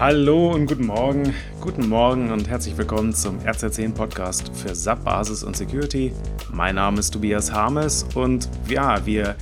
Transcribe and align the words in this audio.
Hallo 0.00 0.52
und 0.54 0.64
guten 0.64 0.86
Morgen. 0.86 1.34
Guten 1.60 1.86
Morgen 1.86 2.32
und 2.32 2.48
herzlich 2.48 2.78
willkommen 2.78 3.12
zum 3.12 3.38
RZ10 3.40 3.92
Podcast 3.92 4.50
für 4.56 4.74
SAP 4.74 5.04
Basis 5.04 5.44
und 5.44 5.58
Security. 5.58 6.14
Mein 6.50 6.76
Name 6.76 7.00
ist 7.00 7.10
Tobias 7.10 7.52
Harmes 7.52 8.06
und 8.14 8.48
ja, 8.66 9.04
wir 9.04 9.36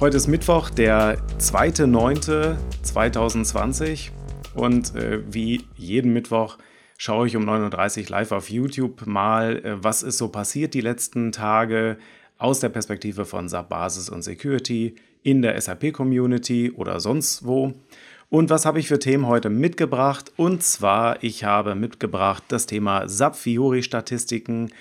heute 0.00 0.18
ist 0.18 0.28
Mittwoch, 0.28 0.68
der 0.68 1.16
2.9.2020 1.38 4.10
und 4.54 4.94
äh, 4.94 5.22
wie 5.32 5.64
jeden 5.74 6.12
Mittwoch 6.12 6.58
schaue 6.98 7.26
ich 7.26 7.34
um 7.34 7.48
9.30 7.48 8.02
Uhr 8.02 8.10
live 8.10 8.32
auf 8.32 8.50
YouTube 8.50 9.06
mal, 9.06 9.64
äh, 9.64 9.82
was 9.82 10.02
ist 10.02 10.18
so 10.18 10.28
passiert 10.28 10.74
die 10.74 10.82
letzten 10.82 11.32
Tage 11.32 11.96
aus 12.36 12.60
der 12.60 12.68
Perspektive 12.68 13.24
von 13.24 13.48
SAP 13.48 13.70
Basis 13.70 14.10
und 14.10 14.20
Security 14.20 14.96
in 15.22 15.40
der 15.40 15.58
SAP 15.58 15.94
Community 15.94 16.70
oder 16.70 17.00
sonst 17.00 17.46
wo. 17.46 17.72
Und 18.34 18.50
was 18.50 18.66
habe 18.66 18.80
ich 18.80 18.88
für 18.88 18.98
Themen 18.98 19.28
heute 19.28 19.48
mitgebracht? 19.48 20.32
Und 20.36 20.64
zwar, 20.64 21.22
ich 21.22 21.44
habe 21.44 21.76
mitgebracht 21.76 22.42
das 22.48 22.66
Thema 22.66 23.08
SAP 23.08 23.36
Fiori 23.36 23.84
Statistiken, 23.84 24.72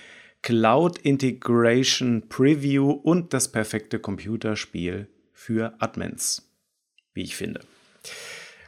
Cloud 0.41 0.97
Integration 0.97 2.23
Preview 2.29 2.89
und 2.89 3.31
das 3.31 3.51
perfekte 3.51 3.99
Computerspiel 3.99 5.07
für 5.33 5.75
Admins, 5.77 6.51
wie 7.13 7.21
ich 7.21 7.35
finde. 7.35 7.59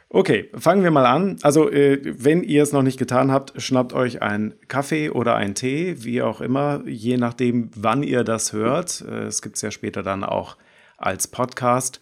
Okay, 0.08 0.52
fangen 0.54 0.84
wir 0.84 0.92
mal 0.92 1.06
an. 1.06 1.38
Also, 1.42 1.68
äh, 1.68 2.00
wenn 2.04 2.44
ihr 2.44 2.62
es 2.62 2.70
noch 2.70 2.84
nicht 2.84 3.00
getan 3.00 3.32
habt, 3.32 3.60
schnappt 3.60 3.92
euch 3.92 4.22
einen 4.22 4.54
Kaffee 4.68 5.10
oder 5.10 5.34
einen 5.34 5.56
Tee, 5.56 6.04
wie 6.04 6.22
auch 6.22 6.40
immer, 6.40 6.84
je 6.86 7.16
nachdem, 7.16 7.72
wann 7.74 8.04
ihr 8.04 8.22
das 8.22 8.52
hört. 8.52 9.00
Äh, 9.00 9.24
es 9.24 9.42
gibt 9.42 9.56
es 9.56 9.62
ja 9.62 9.72
später 9.72 10.04
dann 10.04 10.22
auch 10.22 10.56
als 10.96 11.26
Podcast. 11.26 12.00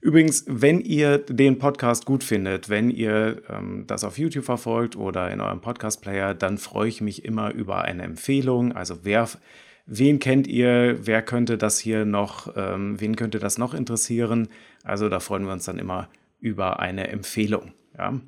Übrigens, 0.00 0.44
wenn 0.46 0.80
ihr 0.80 1.18
den 1.18 1.58
Podcast 1.58 2.06
gut 2.06 2.24
findet, 2.24 2.70
wenn 2.70 2.90
ihr 2.90 3.42
ähm, 3.50 3.84
das 3.86 4.02
auf 4.02 4.18
YouTube 4.18 4.44
verfolgt 4.44 4.96
oder 4.96 5.30
in 5.30 5.42
eurem 5.42 5.60
Podcast-Player, 5.60 6.32
dann 6.32 6.56
freue 6.56 6.88
ich 6.88 7.02
mich 7.02 7.24
immer 7.26 7.52
über 7.52 7.82
eine 7.82 8.04
Empfehlung. 8.04 8.72
Also 8.72 9.00
wer, 9.02 9.28
wen 9.84 10.18
kennt 10.18 10.46
ihr, 10.46 11.06
wer 11.06 11.20
könnte 11.20 11.58
das 11.58 11.78
hier 11.78 12.06
noch, 12.06 12.50
ähm, 12.56 12.98
wen 12.98 13.14
könnte 13.14 13.38
das 13.38 13.58
noch 13.58 13.74
interessieren? 13.74 14.48
Also 14.84 15.10
da 15.10 15.20
freuen 15.20 15.44
wir 15.44 15.52
uns 15.52 15.66
dann 15.66 15.78
immer 15.78 16.08
über 16.38 16.80
eine 16.80 17.08
Empfehlung. 17.08 17.72
Ja. 17.98 18.18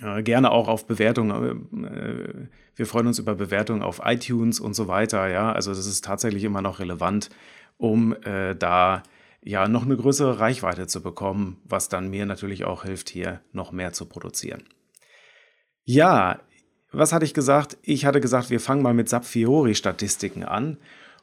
Äh, 0.00 0.22
gerne 0.22 0.50
auch 0.50 0.68
auf 0.68 0.86
Bewertungen. 0.86 1.84
Äh, 1.84 2.48
wir 2.76 2.86
freuen 2.86 3.08
uns 3.08 3.18
über 3.18 3.34
Bewertungen 3.34 3.82
auf 3.82 4.00
iTunes 4.02 4.58
und 4.58 4.72
so 4.72 4.88
weiter. 4.88 5.28
Ja, 5.28 5.52
also 5.52 5.70
das 5.70 5.86
ist 5.86 6.02
tatsächlich 6.02 6.44
immer 6.44 6.62
noch 6.62 6.78
relevant, 6.80 7.28
um 7.76 8.14
äh, 8.24 8.56
da 8.56 9.02
ja 9.42 9.68
noch 9.68 9.84
eine 9.84 9.96
größere 9.96 10.38
Reichweite 10.38 10.86
zu 10.86 11.02
bekommen, 11.02 11.60
was 11.64 11.88
dann 11.88 12.08
mir 12.08 12.26
natürlich 12.26 12.64
auch 12.64 12.84
hilft, 12.84 13.10
hier 13.10 13.40
noch 13.52 13.72
mehr 13.72 13.92
zu 13.92 14.06
produzieren. 14.06 14.64
Ja, 15.84 16.40
was 16.92 17.12
hatte 17.12 17.24
ich 17.24 17.34
gesagt? 17.34 17.78
Ich 17.82 18.04
hatte 18.04 18.20
gesagt, 18.20 18.50
wir 18.50 18.60
fangen 18.60 18.82
mal 18.82 18.94
mit 18.94 19.08
SAP 19.08 19.24
Fiori 19.24 19.74
Statistiken 19.74 20.44
an. 20.44 20.78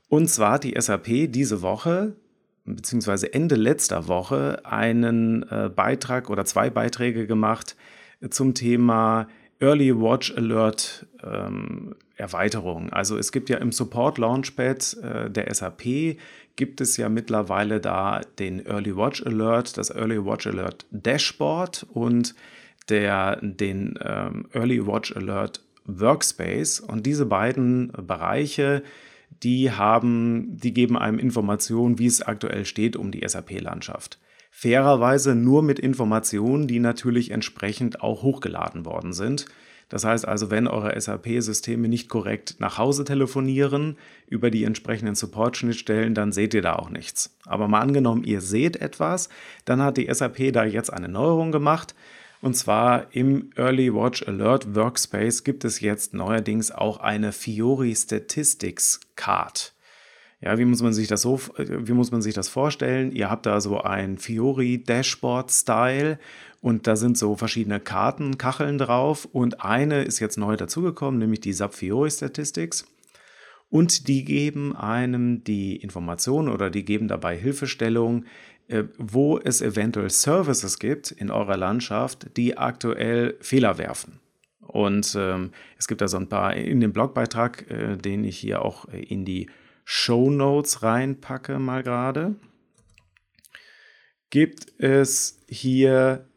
Und 0.10 0.28
zwar 0.28 0.54
hat 0.54 0.64
die 0.64 0.76
SAP 0.80 1.32
diese 1.32 1.62
Woche 1.62 2.16
beziehungsweise 2.76 3.34
Ende 3.34 3.56
letzter 3.56 4.08
Woche 4.08 4.62
einen 4.64 5.44
äh, 5.50 5.70
Beitrag 5.74 6.30
oder 6.30 6.46
zwei 6.46 6.70
Beiträge 6.70 7.28
gemacht 7.28 7.76
zum 8.30 8.54
Thema 8.54 9.28
Early 9.60 10.00
Watch 10.00 10.34
Alert 10.36 11.06
ähm, 11.24 11.96
Erweiterung. 12.16 12.92
Also 12.92 13.18
es 13.18 13.32
gibt 13.32 13.50
ja 13.50 13.58
im 13.58 13.72
Support 13.72 14.18
Launchpad 14.18 14.98
äh, 15.04 15.30
der 15.30 15.54
SAP 15.54 16.18
gibt 16.56 16.82
es 16.82 16.98
ja 16.98 17.08
mittlerweile 17.08 17.80
da 17.80 18.22
den 18.38 18.66
Early 18.66 18.96
Watch 18.96 19.26
Alert, 19.26 19.78
das 19.78 19.90
Early 19.90 20.24
Watch 20.26 20.46
Alert 20.48 20.86
Dashboard 20.92 21.86
und 21.94 22.36
der, 22.90 23.38
den 23.42 23.98
ähm, 24.04 24.48
Early 24.52 24.86
Watch 24.86 25.16
Alert 25.16 25.62
Workspace. 25.86 26.82
Und 26.82 27.06
diese 27.06 27.26
beiden 27.26 27.92
Bereiche, 27.92 28.84
die 29.44 29.72
haben, 29.72 30.58
die 30.58 30.74
geben 30.74 30.98
einem 30.98 31.20
Informationen, 31.20 31.98
wie 32.00 32.08
es 32.08 32.22
aktuell 32.22 32.66
steht 32.66 32.96
um 32.96 33.12
die 33.12 33.26
SAP-Landschaft. 33.26 34.20
Fairerweise 34.50 35.36
nur 35.36 35.64
mit 35.64 35.80
Informationen, 35.80 36.68
die 36.68 36.80
natürlich 36.80 37.32
entsprechend 37.32 38.02
auch 38.02 38.24
hochgeladen 38.24 38.86
worden 38.86 39.14
sind. 39.14 39.46
Das 39.90 40.06
heißt 40.06 40.28
also, 40.28 40.52
wenn 40.52 40.68
eure 40.68 41.00
SAP-Systeme 41.00 41.88
nicht 41.88 42.10
korrekt 42.10 42.58
nach 42.60 42.78
Hause 42.78 43.04
telefonieren 43.04 43.98
über 44.28 44.52
die 44.52 44.64
entsprechenden 44.64 45.16
Support-Schnittstellen, 45.16 46.14
dann 46.14 46.32
seht 46.32 46.54
ihr 46.54 46.62
da 46.62 46.76
auch 46.76 46.92
nichts. 46.92 47.36
Aber 47.46 47.68
mal 47.68 47.82
angenommen, 47.82 48.24
ihr 48.24 48.42
seht 48.42 48.76
etwas, 48.78 49.30
dann 49.66 49.82
hat 49.82 49.98
die 49.98 50.14
SAP 50.14 50.54
da 50.54 50.64
jetzt 50.64 50.94
eine 50.94 51.10
Neuerung 51.10 51.52
gemacht. 51.52 51.96
Und 52.42 52.56
zwar 52.56 53.14
im 53.14 53.50
Early 53.56 53.94
Watch 53.94 54.26
Alert 54.28 54.76
Workspace 54.76 55.44
gibt 55.44 55.66
es 55.66 55.82
jetzt 55.82 56.14
neuerdings 56.14 56.72
auch 56.72 57.00
eine 57.00 57.32
Fiori 57.32 57.96
Statistics 57.96 59.00
Card. 59.16 59.74
Ja, 60.42 60.58
wie 60.58 60.66
muss 60.66 60.82
man 60.82 60.94
sich 60.94 61.08
das 61.08 61.22
so, 61.22 61.40
wie 61.58 61.92
muss 61.92 62.12
man 62.12 62.22
sich 62.22 62.34
das 62.34 62.48
vorstellen? 62.48 63.12
Ihr 63.12 63.30
habt 63.30 63.46
da 63.46 63.60
so 63.60 63.82
ein 63.82 64.18
Fiori 64.18 64.82
Dashboard 64.82 65.52
Style 65.52 66.18
und 66.62 66.88
da 66.88 66.96
sind 66.96 67.18
so 67.18 67.36
verschiedene 67.36 67.82
Karten, 67.82 68.38
Kacheln 68.38 68.78
drauf 68.78 69.26
und 69.26 69.66
eine 69.66 70.04
ist 70.04 70.20
jetzt 70.20 70.38
neu 70.38 70.56
dazugekommen, 70.56 71.20
nämlich 71.20 71.42
die 71.42 71.52
SAP 71.52 71.74
Fiori 71.74 72.10
Statistics. 72.10 72.86
Und 73.70 74.08
die 74.08 74.24
geben 74.24 74.76
einem 74.76 75.44
die 75.44 75.76
Informationen 75.76 76.48
oder 76.48 76.70
die 76.70 76.86
geben 76.86 77.08
dabei 77.08 77.38
Hilfestellung, 77.38 78.26
äh, 78.68 78.86
wo 78.98 79.38
es 79.38 79.62
eventuell 79.62 80.10
Services 80.10 80.80
gibt 80.80 81.12
in 81.12 81.30
eurer 81.30 81.58
Landschaft, 81.58 82.38
die 82.38 82.58
aktuell 82.58 83.36
Fehler 83.42 83.78
werfen. 83.78 84.20
Und 84.62 85.16
ähm, 85.20 85.52
es 85.78 85.88
gibt 85.88 86.02
da 86.02 86.08
so 86.08 86.18
ein 86.18 86.30
paar 86.30 86.56
in 86.56 86.80
dem 86.80 86.94
Blogbeitrag, 86.94 87.70
äh, 87.70 87.98
den 87.98 88.24
ich 88.24 88.38
hier 88.38 88.64
auch 88.64 88.86
in 88.86 89.26
die 89.26 89.50
Show 89.92 90.30
Notes 90.30 90.84
reinpacke, 90.84 91.58
mal 91.58 91.82
gerade, 91.82 92.36
gibt 94.30 94.72
es 94.78 95.40
hier 95.50 96.28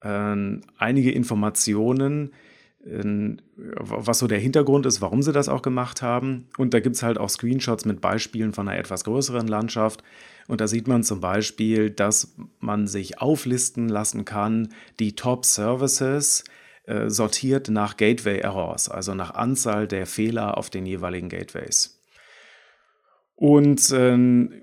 äh, 0.00 0.36
einige 0.78 1.12
Informationen, 1.12 2.32
äh, 2.82 3.36
was 3.54 4.20
so 4.20 4.26
der 4.26 4.38
Hintergrund 4.38 4.86
ist, 4.86 5.02
warum 5.02 5.20
sie 5.20 5.34
das 5.34 5.50
auch 5.50 5.60
gemacht 5.60 6.00
haben. 6.00 6.48
Und 6.56 6.72
da 6.72 6.80
gibt 6.80 6.96
es 6.96 7.02
halt 7.02 7.18
auch 7.18 7.28
Screenshots 7.28 7.84
mit 7.84 8.00
Beispielen 8.00 8.54
von 8.54 8.66
einer 8.68 8.78
etwas 8.78 9.04
größeren 9.04 9.48
Landschaft. 9.48 10.02
Und 10.48 10.62
da 10.62 10.66
sieht 10.66 10.88
man 10.88 11.02
zum 11.02 11.20
Beispiel, 11.20 11.90
dass 11.90 12.34
man 12.58 12.86
sich 12.86 13.20
auflisten 13.20 13.90
lassen 13.90 14.24
kann, 14.24 14.72
die 14.98 15.14
Top 15.14 15.44
Services 15.44 16.44
äh, 16.84 17.10
sortiert 17.10 17.68
nach 17.68 17.98
Gateway 17.98 18.38
Errors, 18.38 18.88
also 18.88 19.14
nach 19.14 19.34
Anzahl 19.34 19.86
der 19.86 20.06
Fehler 20.06 20.56
auf 20.56 20.70
den 20.70 20.86
jeweiligen 20.86 21.28
Gateways. 21.28 22.01
Und 23.42 23.92
ähm, 23.92 24.62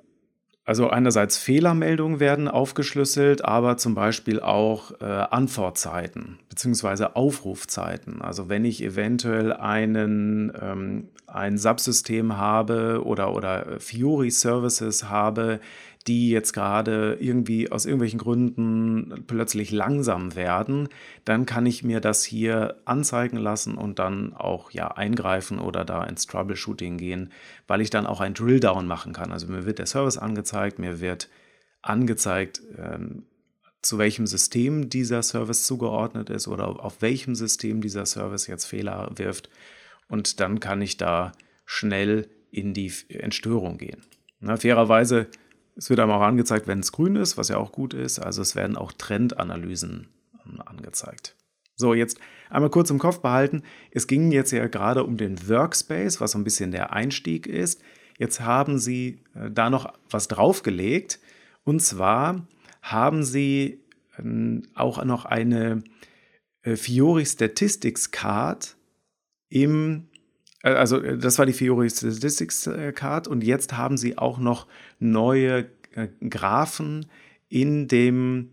also 0.64 0.90
einerseits 0.90 1.38
Fehlermeldungen 1.38 2.22
werden 2.22 2.48
aufgeschlüsselt, 2.48 3.44
aber 3.44 3.76
zum 3.76 3.94
Beispiel 3.94 4.40
auch 4.40 4.92
äh, 5.02 5.04
Antwortzeiten 5.04 6.40
bzw. 6.48 7.08
Aufrufzeiten. 7.14 8.22
Also 8.22 8.48
wenn 8.48 8.64
ich 8.64 8.82
eventuell 8.82 9.52
einen, 9.52 10.54
ähm, 10.62 11.10
ein 11.28 11.58
Subsystem 11.58 12.38
habe 12.38 13.04
oder, 13.04 13.36
oder 13.36 13.82
Fiori 13.82 14.32
Services 14.32 15.10
habe, 15.10 15.60
die 16.08 16.30
jetzt 16.30 16.54
gerade 16.54 17.18
irgendwie 17.20 17.72
aus 17.72 17.86
irgendwelchen 17.86 18.20
Gründen 18.20 19.26
plötzlich 19.28 19.72
langsam 19.72 20.36
werden, 20.36 20.88
dann 21.26 21.46
kann 21.46 21.66
ich 21.66 21.84
mir 21.84 22.00
das 22.00 22.24
hier 22.24 22.78
anzeigen 22.86 23.38
lassen 23.38 23.76
und 23.76 24.00
dann 24.00 24.34
auch 24.34 24.72
ja 24.72 24.90
eingreifen 24.90 25.60
oder 25.60 25.84
da 25.84 26.04
ins 26.04 26.26
Troubleshooting 26.26 26.98
gehen, 26.98 27.32
weil 27.68 27.82
ich 27.82 27.90
dann 27.90 28.08
auch 28.08 28.22
ein 28.22 28.34
Drilldown 28.34 28.88
machen 28.88 29.14
kann. 29.14 29.32
Also 29.32 29.48
mir 29.48 29.66
wird 29.66 29.80
der 29.80 29.86
Service 29.88 30.18
angezeigt, 30.18 30.80
mir 30.80 31.02
wird 31.02 31.30
angezeigt, 31.82 32.62
ähm, 32.78 33.24
zu 33.82 33.98
welchem 33.98 34.28
System 34.28 34.90
dieser 34.90 35.22
Service 35.22 35.66
zugeordnet 35.66 36.30
ist 36.30 36.48
oder 36.48 36.84
auf 36.84 37.02
welchem 37.02 37.36
System 37.36 37.82
dieser 37.82 38.06
Service 38.06 38.48
jetzt 38.48 38.66
Fehler 38.66 39.10
wirft. 39.16 39.50
Und 40.08 40.40
dann 40.40 40.60
kann 40.60 40.82
ich 40.82 40.98
da 40.98 41.34
schnell 41.66 42.28
in 42.52 42.74
die 42.74 42.92
Entstörung 43.10 43.78
gehen. 43.78 44.02
Na, 44.40 44.58
fairerweise 44.58 45.28
es 45.80 45.90
wird 45.90 46.02
einem 46.02 46.12
auch 46.12 46.22
angezeigt, 46.22 46.68
wenn 46.68 46.80
es 46.80 46.92
grün 46.92 47.16
ist, 47.16 47.38
was 47.38 47.48
ja 47.48 47.58
auch 47.58 47.72
gut 47.72 47.94
ist. 47.94 48.20
Also 48.20 48.42
es 48.42 48.54
werden 48.54 48.76
auch 48.76 48.92
Trendanalysen 48.92 50.10
ähm, 50.46 50.62
angezeigt. 50.66 51.38
So, 51.78 51.94
jetzt 51.94 52.20
einmal 52.50 52.70
kurz 52.70 52.90
im 52.90 53.00
Kopf 53.00 53.20
behalten. 53.22 53.64
Es 53.92 54.06
ging 54.06 54.34
jetzt 54.34 54.52
ja 54.52 54.68
gerade 54.68 55.06
um 55.06 55.16
den 55.16 55.48
Workspace, 55.48 56.20
was 56.20 56.32
so 56.32 56.38
ein 56.38 56.44
bisschen 56.44 56.72
der 56.72 56.92
Einstieg 56.92 57.48
ist. 57.48 57.82
Jetzt 58.18 58.42
haben 58.42 58.78
Sie 58.78 59.24
äh, 59.34 59.50
da 59.50 59.70
noch 59.70 59.94
was 60.10 60.28
draufgelegt. 60.28 61.22
Und 61.64 61.82
zwar 61.82 62.46
haben 62.82 63.24
Sie 63.24 63.82
ähm, 64.18 64.64
auch 64.76 65.02
noch 65.06 65.24
eine 65.24 65.82
äh, 66.64 66.76
Fiori 66.76 67.26
Statistics 67.26 68.12
Card 68.12 68.76
im 69.48 70.10
also 70.62 71.02
äh, 71.02 71.18
das 71.18 71.38
war 71.40 71.46
die 71.46 71.54
Fiori 71.54 71.90
Statistics 71.90 72.68
äh, 72.68 72.92
Card 72.92 73.28
und 73.28 73.44
jetzt 73.44 73.78
haben 73.78 73.98
sie 73.98 74.18
auch 74.18 74.38
noch 74.40 74.68
neue 75.00 75.70
Graphen 76.22 77.08
in 77.50 77.88
dem 77.88 78.52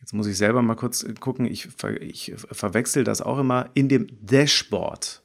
jetzt 0.00 0.14
muss 0.14 0.26
ich 0.26 0.38
selber 0.38 0.62
mal 0.62 0.76
kurz 0.76 1.06
gucken, 1.20 1.46
ich, 1.46 1.68
ich 2.00 2.32
verwechsel 2.36 3.04
das 3.04 3.20
auch 3.20 3.38
immer, 3.38 3.70
in 3.74 3.88
dem 3.88 4.06
Dashboard 4.22 5.22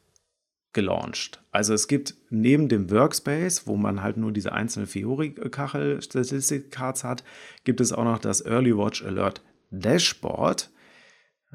gelauncht. 0.73 1.41
Also 1.51 1.73
es 1.73 1.87
gibt 1.87 2.15
neben 2.29 2.67
dem 2.67 2.91
Workspace, 2.91 3.65
wo 3.65 3.77
man 3.77 4.03
halt 4.03 4.17
nur 4.17 4.31
diese 4.31 4.51
einzelnen 4.51 4.87
Fiori-Kachel 4.87 6.01
Statistik-Cards 6.01 7.03
hat, 7.03 7.23
gibt 7.63 7.79
es 7.79 7.93
auch 7.93 8.03
noch 8.03 8.19
das 8.19 8.45
Early 8.45 8.77
Watch 8.77 9.03
Alert 9.03 9.41
Dashboard. 9.71 10.69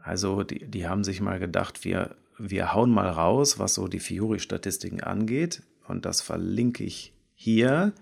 Also 0.02 0.42
die, 0.42 0.70
die 0.70 0.86
haben 0.88 1.04
sich 1.04 1.20
mal 1.20 1.38
gedacht, 1.38 1.84
wir, 1.84 2.16
wir 2.38 2.72
hauen 2.74 2.90
mal 2.90 3.08
raus, 3.08 3.58
was 3.58 3.74
so 3.74 3.88
die 3.88 4.00
Fiori-Statistiken 4.00 5.00
angeht. 5.00 5.62
Und 5.86 6.04
das 6.04 6.20
verlinke 6.20 6.84
ich 6.84 7.12
hier. 7.34 7.92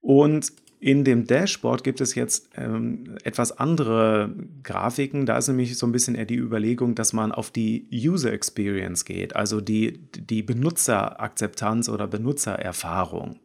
Und 0.00 0.52
in 0.78 1.04
dem 1.04 1.26
Dashboard 1.26 1.84
gibt 1.84 2.00
es 2.00 2.14
jetzt 2.14 2.50
ähm, 2.56 3.16
etwas 3.24 3.58
andere 3.58 4.34
Grafiken. 4.62 5.26
Da 5.26 5.38
ist 5.38 5.48
nämlich 5.48 5.76
so 5.76 5.86
ein 5.86 5.92
bisschen 5.92 6.14
eher 6.14 6.26
die 6.26 6.36
Überlegung, 6.36 6.94
dass 6.94 7.12
man 7.12 7.32
auf 7.32 7.50
die 7.50 7.88
User 7.92 8.32
Experience 8.32 9.04
geht, 9.04 9.34
also 9.34 9.60
die, 9.60 9.98
die 10.14 10.42
Benutzerakzeptanz 10.42 11.88
oder 11.88 12.06
Benutzererfahrung. 12.06 13.40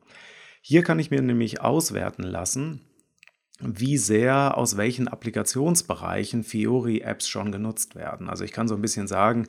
Hier 0.61 0.83
kann 0.83 0.99
ich 0.99 1.09
mir 1.09 1.21
nämlich 1.21 1.61
auswerten 1.61 2.23
lassen, 2.23 2.81
wie 3.63 3.97
sehr 3.97 4.57
aus 4.57 4.77
welchen 4.77 5.07
Applikationsbereichen 5.07 6.43
Fiori-Apps 6.43 7.27
schon 7.27 7.51
genutzt 7.51 7.95
werden. 7.95 8.29
Also 8.29 8.43
ich 8.43 8.51
kann 8.51 8.67
so 8.67 8.75
ein 8.75 8.81
bisschen 8.81 9.07
sagen, 9.07 9.47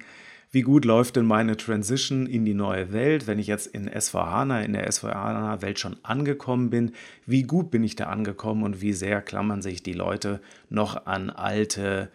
wie 0.51 0.61
gut 0.61 0.85
läuft 0.85 1.17
denn 1.17 1.25
meine 1.25 1.57
Transition 1.57 2.27
in 2.27 2.45
die 2.45 2.53
neue 2.53 2.93
Welt, 2.93 3.27
wenn 3.27 3.39
ich 3.39 3.47
jetzt 3.47 3.69
in 3.69 3.89
SVHANA, 3.89 4.61
in 4.61 4.75
der 4.75 4.91
SVHANA-Welt 4.91 5.79
schon 5.79 5.97
angekommen 6.03 6.69
bin, 6.69 6.93
wie 7.25 7.45
gut 7.45 7.71
bin 7.71 7.83
ich 7.83 7.97
da 7.97 8.09
angekommen 8.09 8.63
und 8.63 8.83
wie 8.83 8.93
sehr 8.93 9.23
klammern 9.23 9.63
sich 9.63 9.83
die 9.83 9.95
Leute 9.95 10.43
noch 10.69 11.07
an 11.07 11.31
alte 11.31 12.11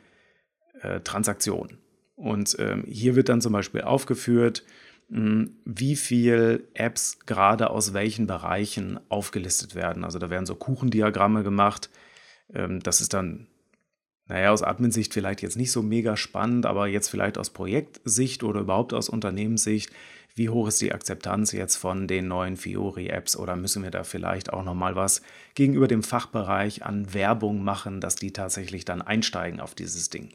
äh, 0.82 1.00
Transaktionen. 1.00 1.80
Und 2.16 2.56
ähm, 2.60 2.84
hier 2.88 3.16
wird 3.16 3.30
dann 3.30 3.42
zum 3.42 3.54
Beispiel 3.54 3.82
aufgeführt, 3.82 4.64
wie 5.10 5.96
viele 5.96 6.64
Apps 6.74 7.20
gerade 7.26 7.70
aus 7.70 7.94
welchen 7.94 8.28
Bereichen 8.28 9.00
aufgelistet 9.10 9.74
werden. 9.74 10.04
Also 10.04 10.20
da 10.20 10.30
werden 10.30 10.46
so 10.46 10.56
Kuchendiagramme 10.56 11.44
gemacht. 11.44 11.90
Ähm, 12.54 12.82
das 12.82 13.00
ist 13.00 13.14
dann 13.14 13.48
naja, 14.28 14.52
aus 14.52 14.62
Admin-Sicht 14.62 15.14
vielleicht 15.14 15.42
jetzt 15.42 15.56
nicht 15.56 15.72
so 15.72 15.82
mega 15.82 16.18
spannend, 16.18 16.66
aber 16.66 16.88
jetzt 16.88 17.08
vielleicht 17.08 17.38
aus 17.38 17.50
Projektsicht 17.52 18.44
oder 18.44 18.60
überhaupt 18.60 18.94
aus 18.94 19.08
Unternehmenssicht, 19.08 19.90
wie 20.36 20.50
hoch 20.50 20.68
ist 20.68 20.82
die 20.82 20.94
Akzeptanz 20.94 21.52
jetzt 21.54 21.78
von 21.78 22.08
den 22.08 22.28
neuen 22.28 22.58
Fiori-Apps 22.58 23.38
oder 23.38 23.56
müssen 23.56 23.84
wir 23.84 23.92
da 23.92 24.04
vielleicht 24.04 24.52
auch 24.52 24.64
nochmal 24.64 24.96
was 24.96 25.22
gegenüber 25.56 25.88
dem 25.88 26.04
Fachbereich 26.04 26.86
an 26.86 27.14
Werbung 27.14 27.64
machen, 27.64 28.02
dass 28.02 28.16
die 28.16 28.34
tatsächlich 28.34 28.86
dann 28.86 29.02
einsteigen 29.02 29.62
auf 29.62 29.74
dieses 29.74 30.10
Ding? 30.10 30.34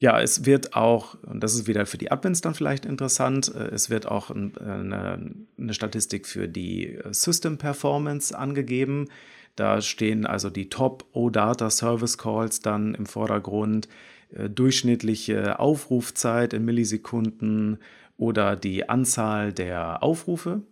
Ja, 0.00 0.20
es 0.20 0.46
wird 0.46 0.74
auch, 0.76 1.16
und 1.24 1.42
das 1.42 1.54
ist 1.54 1.66
wieder 1.66 1.84
für 1.84 1.98
die 1.98 2.12
Admins 2.12 2.40
dann 2.40 2.54
vielleicht 2.54 2.86
interessant, 2.86 3.52
äh, 3.52 3.68
es 3.74 3.90
wird 3.90 4.06
auch 4.06 4.30
eine, 4.30 5.18
eine 5.58 5.74
Statistik 5.74 6.26
für 6.26 6.46
die 6.46 6.94
äh, 6.94 7.12
System 7.12 7.58
Performance 7.58 8.36
angegeben. 8.36 9.08
Da 9.56 9.80
stehen 9.80 10.24
also 10.24 10.50
die 10.50 10.68
Top 10.68 11.04
OData 11.12 11.68
Service 11.70 12.16
Calls 12.16 12.60
dann 12.60 12.94
im 12.94 13.06
Vordergrund, 13.06 13.88
äh, 14.30 14.48
durchschnittliche 14.48 15.58
Aufrufzeit 15.58 16.52
in 16.52 16.64
Millisekunden 16.64 17.78
oder 18.16 18.54
die 18.54 18.88
Anzahl 18.88 19.52
der 19.52 20.02
Aufrufe. 20.04 20.62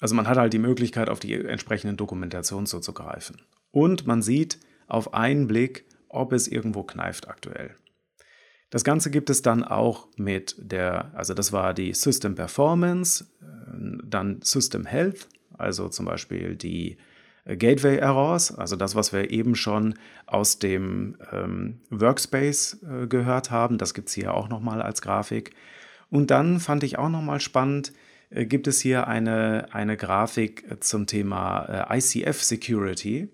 also 0.00 0.14
man 0.14 0.28
hat 0.28 0.36
halt 0.36 0.52
die 0.52 0.58
Möglichkeit, 0.58 1.08
auf 1.08 1.20
die 1.20 1.34
entsprechenden 1.34 1.96
Dokumentationen 1.96 2.66
zuzugreifen. 2.66 3.42
Und 3.70 4.06
man 4.06 4.22
sieht 4.22 4.60
auf 4.86 5.14
einen 5.14 5.46
Blick, 5.46 5.84
ob 6.08 6.32
es 6.32 6.46
irgendwo 6.46 6.84
kneift 6.84 7.28
aktuell. 7.28 7.74
Das 8.70 8.84
Ganze 8.84 9.10
gibt 9.10 9.30
es 9.30 9.42
dann 9.42 9.62
auch 9.62 10.08
mit 10.16 10.56
der, 10.58 11.14
also 11.14 11.34
das 11.34 11.52
war 11.52 11.74
die 11.74 11.92
System 11.94 12.34
Performance, 12.34 13.24
äh, 13.40 13.98
dann 14.04 14.42
System 14.42 14.84
Health, 14.84 15.28
also 15.56 15.88
zum 15.88 16.06
Beispiel 16.06 16.56
die 16.56 16.98
äh, 17.44 17.56
Gateway 17.56 17.96
Errors, 17.98 18.56
also 18.56 18.76
das, 18.76 18.94
was 18.94 19.12
wir 19.12 19.30
eben 19.30 19.54
schon 19.54 19.94
aus 20.26 20.58
dem 20.58 21.16
ähm, 21.32 21.82
Workspace 21.90 22.82
äh, 22.82 23.06
gehört 23.06 23.50
haben, 23.50 23.78
das 23.78 23.94
gibt 23.94 24.08
es 24.08 24.14
hier 24.14 24.34
auch 24.34 24.48
nochmal 24.48 24.82
als 24.82 25.02
Grafik. 25.02 25.54
Und 26.14 26.30
dann 26.30 26.60
fand 26.60 26.84
ich 26.84 26.96
auch 26.96 27.08
nochmal 27.08 27.40
spannend, 27.40 27.92
äh, 28.30 28.46
gibt 28.46 28.68
es 28.68 28.80
hier 28.80 29.08
eine, 29.08 29.66
eine 29.72 29.96
Grafik 29.96 30.64
zum 30.78 31.08
Thema 31.08 31.88
äh, 31.90 31.98
ICF 31.98 32.40
Security. 32.40 33.30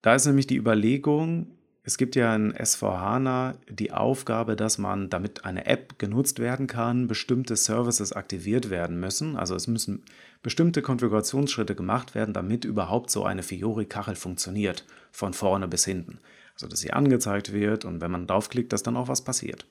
Da 0.00 0.14
ist 0.14 0.24
nämlich 0.24 0.46
die 0.46 0.56
Überlegung, 0.56 1.48
es 1.82 1.98
gibt 1.98 2.16
ja 2.16 2.34
in 2.34 2.54
S4HANA 2.54 3.56
die 3.68 3.92
Aufgabe, 3.92 4.56
dass 4.56 4.78
man, 4.78 5.10
damit 5.10 5.44
eine 5.44 5.66
App 5.66 5.98
genutzt 5.98 6.38
werden 6.38 6.68
kann, 6.68 7.06
bestimmte 7.06 7.54
Services 7.54 8.14
aktiviert 8.14 8.70
werden 8.70 8.98
müssen. 8.98 9.36
Also 9.36 9.54
es 9.54 9.66
müssen 9.66 10.04
bestimmte 10.42 10.80
Konfigurationsschritte 10.80 11.74
gemacht 11.74 12.14
werden, 12.14 12.32
damit 12.32 12.64
überhaupt 12.64 13.10
so 13.10 13.24
eine 13.24 13.42
Fiori-Kachel 13.42 14.16
funktioniert, 14.16 14.86
von 15.12 15.34
vorne 15.34 15.68
bis 15.68 15.84
hinten. 15.84 16.18
Also 16.54 16.66
dass 16.66 16.80
sie 16.80 16.94
angezeigt 16.94 17.52
wird 17.52 17.84
und 17.84 18.00
wenn 18.00 18.10
man 18.10 18.26
draufklickt, 18.26 18.72
dass 18.72 18.82
dann 18.82 18.96
auch 18.96 19.08
was 19.08 19.22
passiert. 19.22 19.66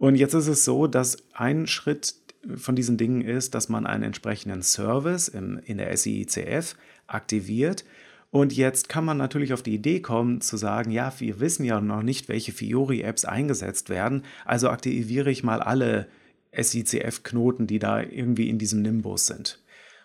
Und 0.00 0.16
jetzt 0.16 0.34
ist 0.34 0.48
es 0.48 0.64
so, 0.64 0.88
dass 0.88 1.18
ein 1.34 1.68
Schritt 1.68 2.16
von 2.56 2.74
diesen 2.74 2.96
Dingen 2.96 3.20
ist, 3.20 3.54
dass 3.54 3.68
man 3.68 3.86
einen 3.86 4.02
entsprechenden 4.02 4.62
Service 4.62 5.28
im, 5.28 5.60
in 5.64 5.78
der 5.78 5.96
SIICF 5.96 6.74
aktiviert 7.06 7.84
und 8.30 8.52
jetzt 8.52 8.88
kann 8.88 9.04
man 9.04 9.16
natürlich 9.16 9.52
auf 9.52 9.62
die 9.62 9.74
Idee 9.74 10.00
kommen 10.00 10.40
zu 10.40 10.56
sagen, 10.56 10.92
ja, 10.92 11.12
wir 11.18 11.40
wissen 11.40 11.64
ja 11.64 11.80
noch 11.80 12.02
nicht, 12.02 12.28
welche 12.28 12.52
Fiori-Apps 12.52 13.24
eingesetzt 13.24 13.90
werden, 13.90 14.22
also 14.44 14.70
aktiviere 14.70 15.30
ich 15.30 15.42
mal 15.42 15.60
alle 15.60 16.06
SICF-Knoten, 16.52 17.66
die 17.66 17.80
da 17.80 18.00
irgendwie 18.00 18.48
in 18.48 18.58
diesem 18.58 18.82
Nimbus 18.82 19.26
sind. 19.26 19.60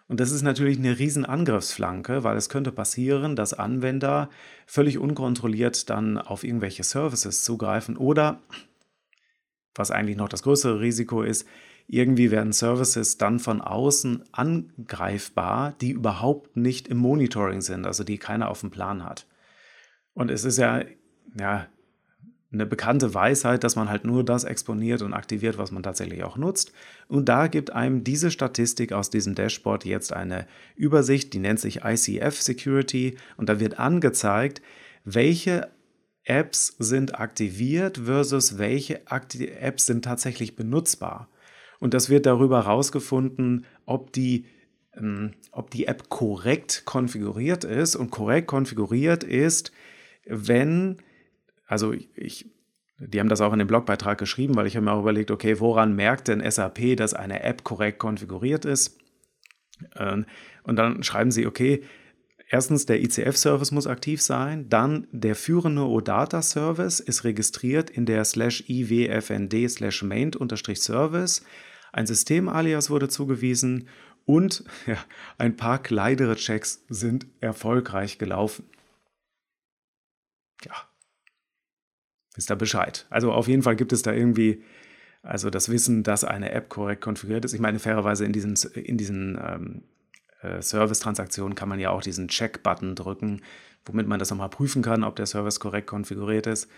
Und 0.07 0.19
das 0.19 0.31
ist 0.31 0.41
natürlich 0.41 0.77
eine 0.77 0.99
riesen 0.99 1.25
Angriffsflanke, 1.25 2.23
weil 2.23 2.37
es 2.37 2.49
könnte 2.49 2.71
passieren, 2.71 3.35
dass 3.35 3.53
Anwender 3.53 4.29
völlig 4.67 4.97
unkontrolliert 4.97 5.89
dann 5.89 6.17
auf 6.17 6.43
irgendwelche 6.43 6.83
Services 6.83 7.43
zugreifen 7.43 7.97
oder, 7.97 8.39
was 9.75 9.91
eigentlich 9.91 10.17
noch 10.17 10.29
das 10.29 10.43
größere 10.43 10.79
Risiko 10.79 11.21
ist, 11.21 11.47
irgendwie 11.87 12.31
werden 12.31 12.53
Services 12.53 13.17
dann 13.17 13.39
von 13.39 13.61
außen 13.61 14.23
angreifbar, 14.31 15.75
die 15.81 15.91
überhaupt 15.91 16.57
nicht 16.57 16.87
im 16.87 16.97
Monitoring 16.97 17.61
sind, 17.61 17.85
also 17.85 18.03
die 18.03 18.17
keiner 18.17 18.49
auf 18.49 18.61
dem 18.61 18.71
Plan 18.71 19.03
hat. 19.03 19.27
Und 20.13 20.31
es 20.31 20.45
ist 20.45 20.57
ja, 20.57 20.81
ja 21.37 21.67
eine 22.51 22.65
bekannte 22.65 23.13
Weisheit, 23.13 23.63
dass 23.63 23.75
man 23.75 23.89
halt 23.89 24.05
nur 24.05 24.23
das 24.23 24.45
exponiert 24.45 25.01
und 25.01 25.13
aktiviert, 25.13 25.57
was 25.57 25.71
man 25.71 25.83
tatsächlich 25.83 26.23
auch 26.23 26.37
nutzt. 26.37 26.71
Und 27.07 27.29
da 27.29 27.47
gibt 27.47 27.71
einem 27.71 28.03
diese 28.03 28.31
Statistik 28.31 28.93
aus 28.93 29.09
diesem 29.09 29.35
Dashboard 29.35 29.85
jetzt 29.85 30.13
eine 30.13 30.47
Übersicht, 30.75 31.33
die 31.33 31.39
nennt 31.39 31.59
sich 31.59 31.81
ICF 31.83 32.41
Security 32.41 33.17
und 33.37 33.49
da 33.49 33.59
wird 33.59 33.77
angezeigt, 33.77 34.61
welche 35.03 35.69
Apps 36.25 36.75
sind 36.79 37.19
aktiviert 37.19 37.99
versus 38.05 38.57
welche 38.57 39.01
Apps 39.07 39.85
sind 39.85 40.03
tatsächlich 40.03 40.55
benutzbar. 40.55 41.29
Und 41.79 41.93
das 41.93 42.09
wird 42.09 42.25
darüber 42.25 42.65
herausgefunden, 42.65 43.65
ob 43.85 44.11
die 44.11 44.45
ähm, 44.97 45.33
ob 45.51 45.69
die 45.71 45.87
App 45.87 46.09
korrekt 46.09 46.83
konfiguriert 46.85 47.63
ist. 47.63 47.95
Und 47.95 48.11
korrekt 48.11 48.47
konfiguriert 48.47 49.23
ist, 49.23 49.71
wenn, 50.25 50.97
also 51.67 51.93
ich, 52.15 52.49
die 52.97 53.19
haben 53.19 53.29
das 53.29 53.41
auch 53.41 53.53
in 53.53 53.59
dem 53.59 53.67
Blogbeitrag 53.67 54.17
geschrieben, 54.17 54.55
weil 54.55 54.67
ich 54.67 54.75
habe 54.75 54.85
mir 54.85 54.93
auch 54.93 55.01
überlegt, 55.01 55.31
okay, 55.31 55.59
woran 55.59 55.95
merkt 55.95 56.27
denn 56.27 56.49
SAP, 56.49 56.97
dass 56.97 57.13
eine 57.13 57.43
App 57.43 57.63
korrekt 57.63 57.99
konfiguriert 57.99 58.65
ist? 58.65 58.97
Ähm, 59.97 60.25
und 60.63 60.77
dann 60.77 61.03
schreiben 61.03 61.31
sie, 61.31 61.45
okay, 61.45 61.83
erstens 62.55 62.85
der 62.85 63.01
ICF-Service 63.01 63.71
muss 63.71 63.85
aktiv 63.85 64.21
sein, 64.21 64.69
dann 64.69 65.07
der 65.11 65.35
führende 65.35 65.81
OData-Service 65.81 67.01
ist 67.01 67.25
registriert 67.25 67.89
in 67.89 68.05
der 68.05 68.23
slash 68.23 68.63
iwfnd 68.69 69.69
slash 69.69 70.03
main-service. 70.03 71.43
Ein 71.91 72.07
System-Alias 72.07 72.89
wurde 72.89 73.09
zugewiesen 73.09 73.89
und 74.23 74.63
ja, 74.87 74.97
ein 75.37 75.57
paar 75.57 75.83
kleinere 75.83 76.37
Checks 76.37 76.85
sind 76.87 77.27
erfolgreich 77.41 78.19
gelaufen. 78.19 78.63
Ja, 80.63 80.75
wisst 82.35 82.49
ihr 82.49 82.55
Bescheid. 82.55 83.05
Also 83.09 83.33
auf 83.33 83.49
jeden 83.49 83.63
Fall 83.63 83.75
gibt 83.75 83.91
es 83.91 84.01
da 84.01 84.13
irgendwie, 84.13 84.63
also 85.23 85.49
das 85.49 85.67
Wissen, 85.67 86.03
dass 86.03 86.23
eine 86.23 86.53
App 86.53 86.69
korrekt 86.69 87.01
konfiguriert 87.01 87.43
ist. 87.43 87.51
Ich 87.51 87.59
meine, 87.59 87.79
fairerweise 87.79 88.23
in 88.23 88.31
diesen, 88.31 88.55
in 88.75 88.97
diesen 88.97 89.37
ähm, 89.45 89.83
äh, 90.45 90.61
Service-Transaktionen 90.61 91.55
kann 91.55 91.69
man 91.69 91.79
ja 91.79 91.89
auch 91.89 92.01
diesen 92.01 92.27
Check-Button 92.27 92.95
drücken, 92.95 93.41
womit 93.85 94.07
man 94.07 94.19
das 94.19 94.29
nochmal 94.29 94.49
prüfen 94.49 94.81
kann, 94.81 95.03
ob 95.03 95.15
der 95.15 95.25
Service 95.25 95.59
korrekt 95.59 95.87
konfiguriert 95.87 96.47
ist. 96.47 96.69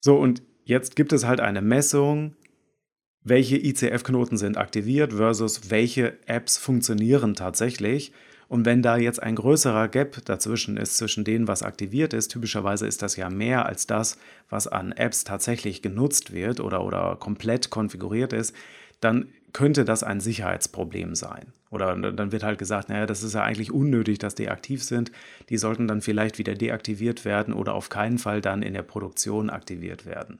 So, 0.00 0.16
und 0.16 0.42
jetzt 0.64 0.96
gibt 0.96 1.12
es 1.12 1.24
halt 1.24 1.40
eine 1.40 1.62
Messung 1.62 2.34
welche 3.28 3.56
ICF-Knoten 3.56 4.38
sind 4.38 4.56
aktiviert 4.56 5.12
versus 5.12 5.68
welche 5.68 6.16
Apps 6.26 6.58
funktionieren 6.58 7.34
tatsächlich. 7.34 8.12
Und 8.46 8.64
wenn 8.64 8.82
da 8.82 8.96
jetzt 8.96 9.20
ein 9.20 9.34
größerer 9.34 9.88
Gap 9.88 10.24
dazwischen 10.24 10.76
ist, 10.76 10.96
zwischen 10.96 11.24
denen, 11.24 11.48
was 11.48 11.64
aktiviert 11.64 12.14
ist, 12.14 12.28
typischerweise 12.28 12.86
ist 12.86 13.02
das 13.02 13.16
ja 13.16 13.28
mehr 13.28 13.66
als 13.66 13.88
das, 13.88 14.16
was 14.48 14.68
an 14.68 14.92
Apps 14.92 15.24
tatsächlich 15.24 15.82
genutzt 15.82 16.32
wird 16.32 16.60
oder, 16.60 16.84
oder 16.84 17.16
komplett 17.18 17.70
konfiguriert 17.70 18.32
ist, 18.32 18.54
dann 19.00 19.26
könnte 19.56 19.86
das 19.86 20.02
ein 20.02 20.20
Sicherheitsproblem 20.20 21.14
sein. 21.14 21.54
Oder 21.70 21.96
dann 21.96 22.30
wird 22.30 22.42
halt 22.42 22.58
gesagt, 22.58 22.90
naja, 22.90 23.06
das 23.06 23.22
ist 23.22 23.32
ja 23.32 23.42
eigentlich 23.42 23.72
unnötig, 23.72 24.18
dass 24.18 24.34
die 24.34 24.50
aktiv 24.50 24.84
sind. 24.84 25.10
Die 25.48 25.56
sollten 25.56 25.88
dann 25.88 26.02
vielleicht 26.02 26.36
wieder 26.36 26.54
deaktiviert 26.54 27.24
werden 27.24 27.54
oder 27.54 27.72
auf 27.72 27.88
keinen 27.88 28.18
Fall 28.18 28.42
dann 28.42 28.60
in 28.60 28.74
der 28.74 28.82
Produktion 28.82 29.48
aktiviert 29.48 30.04
werden. 30.04 30.36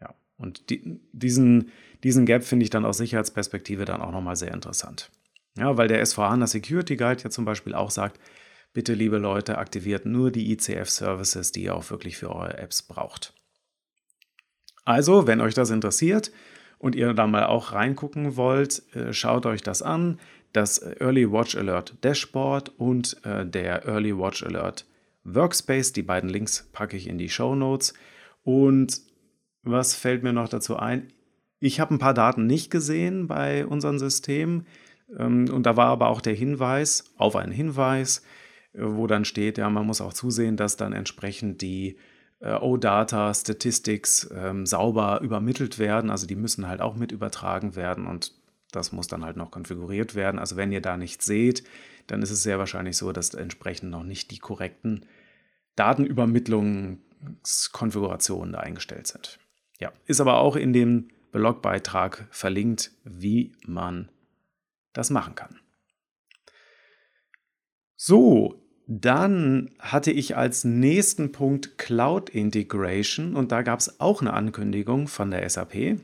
Ja, 0.00 0.14
und 0.38 0.70
die, 0.70 1.02
diesen, 1.12 1.70
diesen 2.02 2.24
Gap 2.24 2.42
finde 2.42 2.64
ich 2.64 2.70
dann 2.70 2.86
aus 2.86 2.96
Sicherheitsperspektive 2.96 3.84
dann 3.84 4.00
auch 4.00 4.10
nochmal 4.10 4.36
sehr 4.36 4.54
interessant. 4.54 5.10
Ja, 5.58 5.76
weil 5.76 5.88
der 5.88 6.04
SVHANA 6.06 6.46
Security 6.46 6.96
Guide 6.96 7.22
ja 7.22 7.28
zum 7.28 7.44
Beispiel 7.44 7.74
auch 7.74 7.90
sagt, 7.90 8.18
bitte 8.72 8.94
liebe 8.94 9.18
Leute, 9.18 9.58
aktiviert 9.58 10.06
nur 10.06 10.30
die 10.30 10.50
ICF-Services, 10.50 11.52
die 11.52 11.64
ihr 11.64 11.74
auch 11.74 11.90
wirklich 11.90 12.16
für 12.16 12.34
eure 12.34 12.56
Apps 12.56 12.80
braucht. 12.80 13.34
Also, 14.86 15.26
wenn 15.26 15.42
euch 15.42 15.52
das 15.52 15.68
interessiert 15.68 16.32
und 16.80 16.96
ihr 16.96 17.14
da 17.14 17.28
mal 17.28 17.44
auch 17.44 17.72
reingucken 17.72 18.36
wollt, 18.36 18.82
äh, 18.96 19.12
schaut 19.12 19.46
euch 19.46 19.62
das 19.62 19.82
an. 19.82 20.18
Das 20.52 20.82
Early 20.82 21.30
Watch 21.30 21.56
Alert 21.56 21.94
Dashboard 22.02 22.70
und 22.76 23.24
äh, 23.24 23.46
der 23.46 23.86
Early 23.86 24.18
Watch 24.18 24.42
Alert 24.42 24.84
Workspace. 25.22 25.92
Die 25.92 26.02
beiden 26.02 26.28
Links 26.28 26.68
packe 26.72 26.96
ich 26.96 27.06
in 27.06 27.18
die 27.18 27.28
Show 27.28 27.54
Notes. 27.54 27.94
Und 28.42 29.00
was 29.62 29.94
fällt 29.94 30.24
mir 30.24 30.32
noch 30.32 30.48
dazu 30.48 30.76
ein? 30.76 31.12
Ich 31.60 31.78
habe 31.78 31.94
ein 31.94 31.98
paar 31.98 32.14
Daten 32.14 32.46
nicht 32.46 32.70
gesehen 32.70 33.28
bei 33.28 33.64
unserem 33.64 33.98
System 33.98 34.64
ähm, 35.18 35.46
und 35.50 35.64
da 35.64 35.76
war 35.76 35.86
aber 35.86 36.08
auch 36.08 36.20
der 36.20 36.34
Hinweis 36.34 37.04
auf 37.16 37.36
einen 37.36 37.52
Hinweis, 37.52 38.22
äh, 38.72 38.80
wo 38.82 39.06
dann 39.06 39.24
steht, 39.24 39.58
ja, 39.58 39.68
man 39.70 39.86
muss 39.86 40.00
auch 40.00 40.12
zusehen, 40.12 40.56
dass 40.56 40.76
dann 40.76 40.92
entsprechend 40.92 41.62
die 41.62 41.96
äh, 42.40 42.54
OData 42.54 43.32
Statistics 43.32 44.28
ähm, 44.34 44.66
sauber 44.66 45.20
übermittelt 45.22 45.78
werden. 45.78 46.10
Also 46.10 46.26
die 46.26 46.36
müssen 46.36 46.66
halt 46.66 46.80
auch 46.80 46.96
mit 46.96 47.12
übertragen 47.12 47.76
werden 47.76 48.06
und 48.06 48.32
das 48.72 48.92
muss 48.92 49.08
dann 49.08 49.24
halt 49.24 49.36
noch 49.36 49.50
konfiguriert 49.50 50.14
werden. 50.14 50.38
Also 50.38 50.56
wenn 50.56 50.72
ihr 50.72 50.80
da 50.80 50.96
nichts 50.96 51.26
seht, 51.26 51.64
dann 52.06 52.22
ist 52.22 52.30
es 52.30 52.42
sehr 52.42 52.58
wahrscheinlich 52.58 52.96
so, 52.96 53.12
dass 53.12 53.34
entsprechend 53.34 53.90
noch 53.90 54.04
nicht 54.04 54.30
die 54.30 54.38
korrekten 54.38 55.04
Datenübermittlungskonfigurationen 55.76 58.52
da 58.52 58.60
eingestellt 58.60 59.06
sind. 59.06 59.38
Ja, 59.78 59.92
ist 60.06 60.20
aber 60.20 60.38
auch 60.38 60.56
in 60.56 60.72
dem 60.72 61.10
Blogbeitrag 61.32 62.26
verlinkt, 62.30 62.92
wie 63.04 63.52
man 63.66 64.08
das 64.92 65.10
machen 65.10 65.34
kann. 65.34 65.60
So, 67.96 68.59
dann 68.92 69.70
hatte 69.78 70.10
ich 70.10 70.36
als 70.36 70.64
nächsten 70.64 71.30
Punkt 71.30 71.78
Cloud 71.78 72.28
Integration 72.28 73.36
und 73.36 73.52
da 73.52 73.62
gab 73.62 73.78
es 73.78 74.00
auch 74.00 74.20
eine 74.20 74.32
Ankündigung 74.32 75.06
von 75.06 75.30
der 75.30 75.48
SAP. 75.48 76.00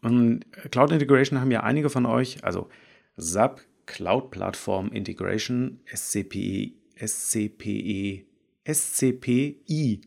Und 0.00 0.44
Cloud 0.70 0.92
Integration 0.92 1.40
haben 1.40 1.50
ja 1.50 1.64
einige 1.64 1.90
von 1.90 2.06
euch, 2.06 2.44
also 2.44 2.68
SAP 3.16 3.60
Cloud 3.86 4.30
Platform 4.30 4.92
Integration, 4.92 5.80
SCPE, 5.92 6.74
SCPE, 6.96 8.24
SCPI. 8.64 10.00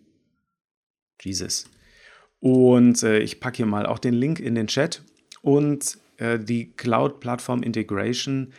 Jesus. 1.21 1.69
Und 2.39 3.03
äh, 3.03 3.19
ich 3.19 3.41
packe 3.41 3.57
hier 3.57 3.65
mal 3.65 3.85
auch 3.85 3.99
den 3.99 4.13
Link 4.13 4.39
in 4.39 4.55
den 4.55 4.67
Chat. 4.67 5.03
Und 5.41 5.97
äh, 6.15 6.39
die 6.39 6.71
Cloud 6.71 7.19
Platform 7.19 7.61
Integration 7.61 8.53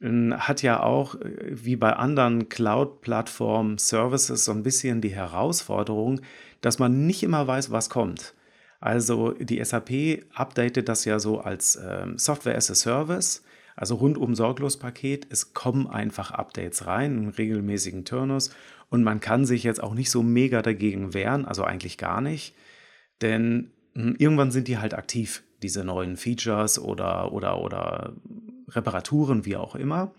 hat 0.00 0.62
ja 0.62 0.82
auch, 0.82 1.16
äh, 1.16 1.50
wie 1.50 1.76
bei 1.76 1.92
anderen 1.92 2.48
Cloud 2.48 3.00
Platform 3.00 3.78
Services, 3.78 4.44
so 4.44 4.52
ein 4.52 4.62
bisschen 4.62 5.00
die 5.00 5.14
Herausforderung, 5.14 6.20
dass 6.60 6.78
man 6.78 7.06
nicht 7.06 7.22
immer 7.22 7.46
weiß, 7.46 7.70
was 7.70 7.90
kommt. 7.90 8.34
Also 8.80 9.32
die 9.32 9.62
SAP 9.64 10.24
updatet 10.34 10.88
das 10.88 11.04
ja 11.04 11.18
so 11.18 11.40
als 11.40 11.78
ähm, 11.84 12.16
Software 12.16 12.56
as 12.56 12.70
a 12.70 12.74
Service, 12.74 13.42
also 13.74 13.96
rundum 13.96 14.34
sorglos 14.36 14.76
Paket. 14.76 15.26
Es 15.30 15.52
kommen 15.52 15.88
einfach 15.88 16.30
Updates 16.30 16.86
rein 16.86 17.18
in 17.18 17.28
regelmäßigen 17.28 18.04
Turnus 18.04 18.50
und 18.90 19.02
man 19.02 19.20
kann 19.20 19.44
sich 19.44 19.64
jetzt 19.64 19.82
auch 19.82 19.94
nicht 19.94 20.10
so 20.10 20.22
mega 20.22 20.62
dagegen 20.62 21.12
wehren, 21.12 21.44
also 21.44 21.64
eigentlich 21.64 21.98
gar 21.98 22.20
nicht. 22.20 22.54
Denn 23.20 23.72
hm, 23.94 24.14
irgendwann 24.18 24.52
sind 24.52 24.68
die 24.68 24.78
halt 24.78 24.94
aktiv, 24.94 25.42
diese 25.62 25.82
neuen 25.82 26.16
Features 26.16 26.78
oder, 26.78 27.32
oder, 27.32 27.60
oder 27.60 28.12
Reparaturen, 28.68 29.44
wie 29.44 29.56
auch 29.56 29.74
immer. 29.74 30.12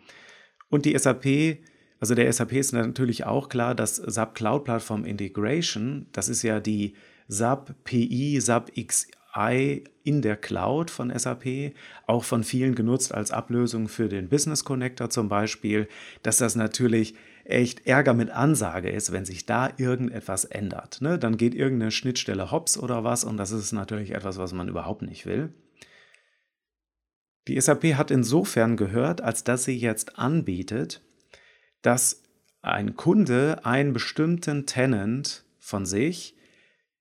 Und 0.70 0.86
die 0.86 0.98
SAP, 0.98 1.60
also 2.00 2.16
der 2.16 2.32
SAP 2.32 2.54
ist 2.54 2.74
natürlich 2.74 3.26
auch 3.26 3.50
klar, 3.50 3.76
dass 3.76 3.98
SAP 3.98 4.36
Cloud 4.36 4.64
Platform 4.64 5.06
Integration, 5.06 6.08
das 6.12 6.30
ist 6.30 6.44
ja 6.44 6.60
die 6.60 6.94
SAP 7.28 7.76
PI, 7.84 8.40
SAP 8.40 8.72
XI 8.76 9.84
in 10.04 10.22
der 10.22 10.38
Cloud 10.38 10.90
von 10.90 11.18
SAP, 11.18 11.74
auch 12.08 12.24
von 12.24 12.44
vielen 12.44 12.76
genutzt 12.76 13.14
als 13.14 13.32
Ablösung 13.32 13.88
für 13.88 14.10
den 14.10 14.30
Business 14.30 14.64
Connector 14.64 15.10
zum 15.10 15.30
Beispiel, 15.30 15.88
dass 16.24 16.38
das 16.38 16.56
natürlich 16.56 17.16
echt 17.44 17.86
Ärger 17.88 18.14
mit 18.14 18.30
Ansage 18.30 18.90
ist, 18.90 19.12
wenn 19.12 19.26
sich 19.26 19.46
da 19.46 19.70
irgendetwas 19.78 20.46
ändert. 20.46 21.02
Ne? 21.02 21.18
Dann 21.18 21.38
geht 21.38 21.56
irgendeine 21.56 21.92
Schnittstelle 21.92 22.52
hops 22.52 22.78
oder 22.78 23.04
was 23.04 23.24
und 23.24 23.38
das 23.38 23.52
ist 23.52 23.72
natürlich 23.72 24.12
etwas, 24.12 24.38
was 24.38 24.54
man 24.54 24.68
überhaupt 24.68 25.02
nicht 25.02 25.26
will. 25.26 25.50
Die 27.48 27.60
SAP 27.60 27.96
hat 27.96 28.12
insofern 28.12 28.78
gehört, 28.78 29.22
als 29.22 29.44
dass 29.44 29.64
sie 29.64 29.78
jetzt 29.78 30.20
anbietet, 30.20 31.02
dass 31.82 32.24
ein 32.62 32.96
Kunde 32.96 33.62
einen 33.64 33.94
bestimmten 33.94 34.66
Tenant 34.66 35.46
von 35.60 35.86
sich 35.86 36.36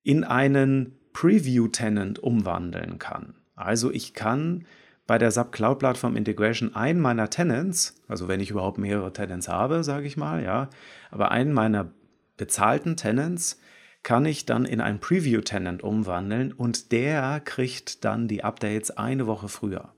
in 0.03 0.23
einen 0.23 0.97
Preview-Tenant 1.13 2.19
umwandeln 2.19 2.97
kann. 2.97 3.35
Also 3.55 3.91
ich 3.91 4.13
kann 4.13 4.65
bei 5.05 5.17
der 5.17 5.31
SAP 5.31 5.51
Cloud 5.51 5.79
Platform 5.79 6.15
Integration 6.15 6.75
einen 6.75 7.01
meiner 7.01 7.29
Tenants, 7.29 7.95
also 8.07 8.27
wenn 8.27 8.39
ich 8.39 8.51
überhaupt 8.51 8.77
mehrere 8.77 9.11
Tenants 9.11 9.47
habe, 9.47 9.83
sage 9.83 10.07
ich 10.07 10.17
mal, 10.17 10.43
ja, 10.43 10.69
aber 11.11 11.31
einen 11.31 11.51
meiner 11.51 11.91
bezahlten 12.37 12.95
Tenants 12.95 13.59
kann 14.03 14.25
ich 14.25 14.45
dann 14.45 14.65
in 14.65 14.81
einen 14.81 14.99
Preview-Tenant 14.99 15.83
umwandeln 15.83 16.53
und 16.53 16.91
der 16.91 17.41
kriegt 17.43 18.05
dann 18.05 18.27
die 18.27 18.43
Updates 18.43 18.91
eine 18.91 19.27
Woche 19.27 19.49
früher. 19.49 19.93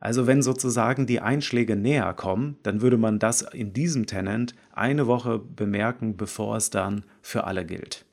Also 0.00 0.26
wenn 0.26 0.42
sozusagen 0.42 1.06
die 1.06 1.20
Einschläge 1.20 1.74
näher 1.74 2.14
kommen, 2.14 2.56
dann 2.62 2.80
würde 2.80 2.98
man 2.98 3.18
das 3.18 3.42
in 3.42 3.72
diesem 3.72 4.06
Tenant 4.06 4.54
eine 4.72 5.06
Woche 5.06 5.38
bemerken, 5.38 6.16
bevor 6.16 6.56
es 6.56 6.70
dann 6.70 7.04
für 7.20 7.44
alle 7.44 7.66
gilt. 7.66 8.06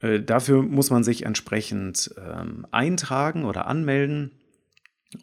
Äh, 0.00 0.20
dafür 0.22 0.62
muss 0.62 0.90
man 0.90 1.04
sich 1.04 1.24
entsprechend 1.24 2.14
ähm, 2.18 2.66
eintragen 2.70 3.44
oder 3.44 3.66
anmelden. 3.66 4.32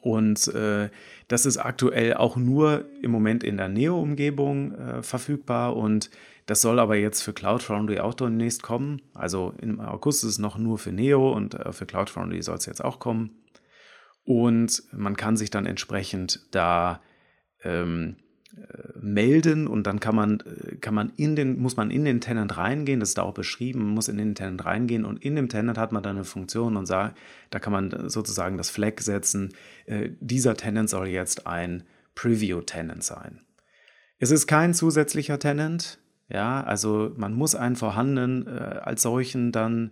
Und 0.02 0.48
äh, 0.48 0.90
das 1.28 1.46
ist 1.46 1.58
aktuell 1.58 2.16
auch 2.16 2.38
nur 2.38 2.86
im 3.04 3.12
Moment 3.12 3.44
in 3.44 3.58
der 3.58 3.70
Neo-Umgebung 3.70 4.74
äh, 4.74 5.04
verfügbar 5.04 5.76
und 5.76 6.10
das 6.48 6.62
soll 6.62 6.80
aber 6.80 6.96
jetzt 6.96 7.22
für 7.22 7.34
Cloud 7.34 7.62
Foundry 7.62 8.00
auch 8.00 8.16
demnächst 8.16 8.64
kommen. 8.64 9.02
Also 9.14 9.54
im 9.62 9.80
August 9.80 10.24
ist 10.24 10.32
es 10.32 10.40
noch 10.40 10.58
nur 10.58 10.80
für 10.80 10.92
Neo 10.92 11.32
und 11.32 11.54
äh, 11.54 11.72
für 11.72 11.86
Cloud 11.86 12.10
Foundry 12.10 12.42
soll 12.42 12.58
es 12.58 12.66
jetzt 12.66 12.84
auch 12.84 13.00
kommen. 13.00 13.32
Und 14.26 14.84
man 14.92 15.16
kann 15.16 15.38
sich 15.38 15.52
dann 15.52 15.66
entsprechend 15.66 16.42
da 16.52 17.02
ähm, 17.64 18.18
äh, 18.56 19.00
melden 19.00 19.68
und 19.68 19.86
dann 19.86 20.00
kann 20.00 20.16
man, 20.16 20.40
äh, 20.40 20.76
kann 20.78 20.96
man 20.96 21.12
in 21.16 21.36
den, 21.36 21.60
muss 21.60 21.78
man 21.78 21.92
in 21.92 22.06
den 22.06 22.22
Tenant 22.22 22.58
reingehen, 22.58 23.00
das 23.00 23.10
ist 23.10 23.18
da 23.18 23.22
auch 23.22 23.34
beschrieben, 23.34 23.80
man 23.80 23.94
muss 23.94 24.08
in 24.08 24.18
den 24.18 24.34
Tenant 24.34 24.66
reingehen 24.66 25.06
und 25.06 25.24
in 25.24 25.36
dem 25.36 25.48
Tenant 25.48 25.78
hat 25.78 25.92
man 25.92 26.02
dann 26.02 26.16
eine 26.16 26.26
Funktion 26.26 26.76
und 26.76 26.88
sagt, 26.88 27.18
da 27.52 27.60
kann 27.60 27.74
man 27.74 28.10
sozusagen 28.10 28.58
das 28.58 28.70
Flag 28.70 29.00
setzen, 29.00 29.54
äh, 29.86 30.10
dieser 30.20 30.56
Tenant 30.56 30.90
soll 30.90 31.08
jetzt 31.08 31.46
ein 31.48 31.84
Preview-Tenant 32.16 33.04
sein. 33.04 33.42
Es 34.18 34.32
ist 34.32 34.48
kein 34.48 34.74
zusätzlicher 34.74 35.38
Tenant, 35.38 36.00
ja, 36.30 36.64
also 36.64 37.14
man 37.18 37.34
muss 37.34 37.54
einen 37.54 37.76
vorhandenen 37.76 38.48
äh, 38.48 38.80
als 38.82 39.04
solchen 39.04 39.52
dann 39.52 39.92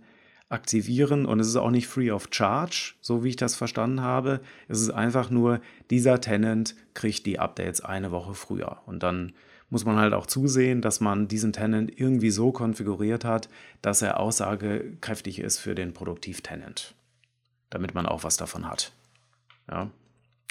aktivieren 0.54 1.26
und 1.26 1.40
es 1.40 1.48
ist 1.48 1.56
auch 1.56 1.70
nicht 1.70 1.88
free 1.88 2.10
of 2.10 2.28
charge, 2.30 2.94
so 3.00 3.24
wie 3.24 3.30
ich 3.30 3.36
das 3.36 3.56
verstanden 3.56 4.00
habe. 4.00 4.40
Es 4.68 4.80
ist 4.80 4.90
einfach 4.90 5.28
nur, 5.28 5.60
dieser 5.90 6.20
Tenant 6.20 6.74
kriegt 6.94 7.26
die 7.26 7.38
Updates 7.38 7.82
eine 7.82 8.10
Woche 8.10 8.34
früher 8.34 8.78
und 8.86 9.02
dann 9.02 9.32
muss 9.68 9.84
man 9.84 9.96
halt 9.96 10.14
auch 10.14 10.26
zusehen, 10.26 10.80
dass 10.80 11.00
man 11.00 11.26
diesen 11.26 11.52
Tenant 11.52 11.98
irgendwie 11.98 12.30
so 12.30 12.52
konfiguriert 12.52 13.24
hat, 13.24 13.48
dass 13.82 14.02
er 14.02 14.20
aussagekräftig 14.20 15.40
ist 15.40 15.58
für 15.58 15.74
den 15.74 15.92
Produktiv-Tenant, 15.92 16.94
damit 17.70 17.92
man 17.92 18.06
auch 18.06 18.22
was 18.22 18.36
davon 18.36 18.68
hat. 18.68 18.92
Ja. 19.68 19.90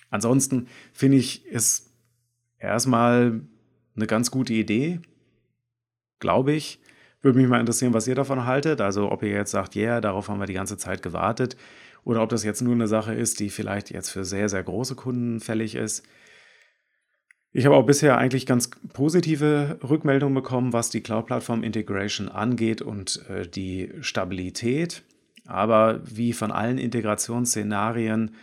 Ansonsten 0.09 0.67
finde 0.91 1.17
ich 1.17 1.45
es 1.49 1.89
erstmal 2.59 3.41
eine 3.95 4.07
ganz 4.07 4.29
gute 4.29 4.53
Idee, 4.53 4.99
glaube 6.19 6.51
ich. 6.51 6.79
Würde 7.23 7.39
mich 7.39 7.47
mal 7.47 7.59
interessieren, 7.59 7.93
was 7.93 8.07
ihr 8.07 8.15
davon 8.15 8.45
haltet. 8.45 8.81
Also 8.81 9.09
ob 9.11 9.23
ihr 9.23 9.29
jetzt 9.29 9.51
sagt, 9.51 9.75
ja, 9.75 9.83
yeah, 9.83 10.01
darauf 10.01 10.27
haben 10.27 10.39
wir 10.39 10.45
die 10.45 10.53
ganze 10.53 10.77
Zeit 10.77 11.01
gewartet. 11.01 11.55
Oder 12.03 12.21
ob 12.21 12.29
das 12.29 12.43
jetzt 12.43 12.61
nur 12.61 12.73
eine 12.73 12.89
Sache 12.89 13.13
ist, 13.13 13.39
die 13.39 13.49
vielleicht 13.49 13.89
jetzt 13.89 14.09
für 14.09 14.25
sehr, 14.25 14.49
sehr 14.49 14.61
große 14.61 14.95
Kunden 14.95 15.39
fällig 15.39 15.75
ist. 15.75 16.03
Ich 17.53 17.65
habe 17.65 17.75
auch 17.75 17.85
bisher 17.85 18.17
eigentlich 18.17 18.45
ganz 18.45 18.69
positive 18.91 19.79
Rückmeldungen 19.87 20.33
bekommen, 20.33 20.73
was 20.73 20.89
die 20.89 21.01
Cloud-Plattform 21.01 21.63
Integration 21.63 22.27
angeht 22.27 22.81
und 22.81 23.23
äh, 23.29 23.47
die 23.47 23.91
Stabilität. 24.01 25.03
Aber 25.45 26.01
wie 26.03 26.33
von 26.33 26.51
allen 26.51 26.77
Integrationsszenarien, 26.77 28.35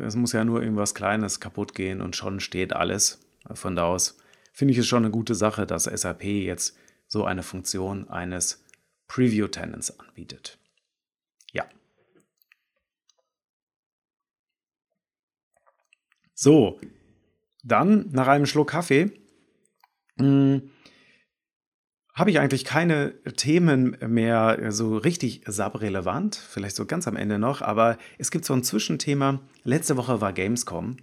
es 0.00 0.16
muss 0.16 0.32
ja 0.32 0.44
nur 0.44 0.62
irgendwas 0.62 0.94
Kleines 0.94 1.38
kaputt 1.38 1.74
gehen 1.74 2.00
und 2.00 2.16
schon 2.16 2.40
steht 2.40 2.72
alles. 2.72 3.20
Von 3.52 3.76
da 3.76 3.84
aus 3.84 4.18
finde 4.52 4.72
ich 4.72 4.78
es 4.78 4.86
schon 4.86 5.04
eine 5.04 5.12
gute 5.12 5.34
Sache, 5.34 5.66
dass 5.66 5.84
SAP 5.84 6.24
jetzt 6.24 6.76
so 7.08 7.24
eine 7.24 7.42
Funktion 7.42 8.08
eines 8.08 8.64
Preview-Tenants 9.08 9.98
anbietet. 9.98 10.58
Ja. 11.52 11.68
So, 16.34 16.80
dann 17.62 18.10
nach 18.10 18.28
einem 18.28 18.46
Schluck 18.46 18.70
Kaffee 18.70 19.12
hm, 20.18 20.70
habe 22.14 22.30
ich 22.30 22.38
eigentlich 22.38 22.64
keine 22.64 23.22
Themen 23.36 23.98
mehr 24.06 24.72
so 24.72 24.96
richtig 24.96 25.42
SAP-relevant, 25.46 26.34
vielleicht 26.34 26.74
so 26.74 26.86
ganz 26.86 27.06
am 27.06 27.14
Ende 27.14 27.38
noch, 27.38 27.60
aber 27.60 27.98
es 28.16 28.30
gibt 28.30 28.46
so 28.46 28.54
ein 28.54 28.64
Zwischenthema. 28.64 29.40
Letzte 29.64 29.98
Woche 29.98 30.22
war 30.22 30.32
Gamescom. 30.32 30.96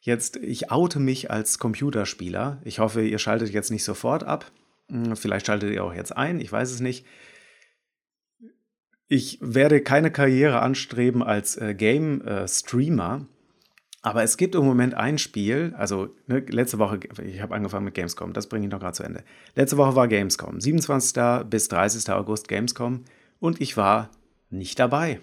Jetzt, 0.00 0.36
ich 0.36 0.72
oute 0.72 0.98
mich 0.98 1.30
als 1.30 1.58
Computerspieler. 1.58 2.60
Ich 2.64 2.80
hoffe, 2.80 3.02
ihr 3.02 3.18
schaltet 3.18 3.50
jetzt 3.50 3.70
nicht 3.70 3.84
sofort 3.84 4.24
ab. 4.24 4.50
Hm, 4.90 5.16
vielleicht 5.16 5.46
schaltet 5.46 5.72
ihr 5.72 5.84
auch 5.84 5.94
jetzt 5.94 6.16
ein, 6.16 6.40
ich 6.40 6.50
weiß 6.50 6.70
es 6.70 6.80
nicht. 6.80 7.06
Ich 9.08 9.38
werde 9.40 9.80
keine 9.80 10.10
Karriere 10.10 10.60
anstreben 10.60 11.22
als 11.22 11.56
äh, 11.56 11.74
Game-Streamer, 11.74 13.26
aber 14.02 14.22
es 14.22 14.36
gibt 14.36 14.54
im 14.54 14.64
Moment 14.64 14.94
ein 14.94 15.18
Spiel, 15.18 15.74
also 15.76 16.14
ne, 16.26 16.38
letzte 16.48 16.78
Woche, 16.78 17.00
ich 17.24 17.40
habe 17.40 17.54
angefangen 17.54 17.84
mit 17.84 17.94
Gamescom, 17.94 18.32
das 18.32 18.46
bringe 18.46 18.66
ich 18.66 18.72
noch 18.72 18.78
gerade 18.78 18.94
zu 18.94 19.02
Ende. 19.02 19.24
Letzte 19.56 19.76
Woche 19.76 19.96
war 19.96 20.06
Gamescom, 20.06 20.60
27. 20.60 21.44
bis 21.50 21.68
30. 21.68 22.08
August 22.10 22.46
Gamescom 22.46 23.04
und 23.40 23.60
ich 23.60 23.76
war 23.76 24.10
nicht 24.48 24.78
dabei. 24.78 25.20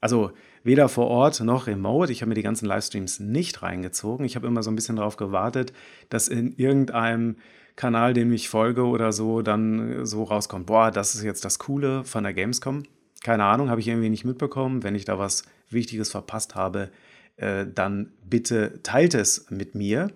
Also 0.00 0.32
weder 0.62 0.88
vor 0.88 1.08
Ort 1.08 1.40
noch 1.40 1.66
remote. 1.66 2.12
Ich 2.12 2.22
habe 2.22 2.30
mir 2.30 2.34
die 2.34 2.42
ganzen 2.42 2.66
Livestreams 2.66 3.20
nicht 3.20 3.62
reingezogen. 3.62 4.24
Ich 4.24 4.34
habe 4.34 4.46
immer 4.46 4.62
so 4.62 4.70
ein 4.70 4.76
bisschen 4.76 4.96
darauf 4.96 5.16
gewartet, 5.16 5.72
dass 6.08 6.28
in 6.28 6.54
irgendeinem 6.56 7.36
Kanal, 7.80 8.12
dem 8.12 8.30
ich 8.30 8.50
folge 8.50 8.84
oder 8.84 9.10
so, 9.10 9.40
dann 9.40 10.04
so 10.04 10.24
rauskommt, 10.24 10.66
boah, 10.66 10.90
das 10.90 11.14
ist 11.14 11.22
jetzt 11.22 11.46
das 11.46 11.58
Coole 11.58 12.04
von 12.04 12.24
der 12.24 12.34
Gamescom. 12.34 12.82
Keine 13.24 13.44
Ahnung, 13.44 13.70
habe 13.70 13.80
ich 13.80 13.88
irgendwie 13.88 14.10
nicht 14.10 14.26
mitbekommen. 14.26 14.82
Wenn 14.82 14.94
ich 14.94 15.06
da 15.06 15.18
was 15.18 15.44
Wichtiges 15.70 16.10
verpasst 16.10 16.54
habe, 16.54 16.90
äh, 17.36 17.64
dann 17.74 18.12
bitte 18.22 18.82
teilt 18.82 19.14
es 19.14 19.46
mit 19.48 19.74
mir. 19.74 20.10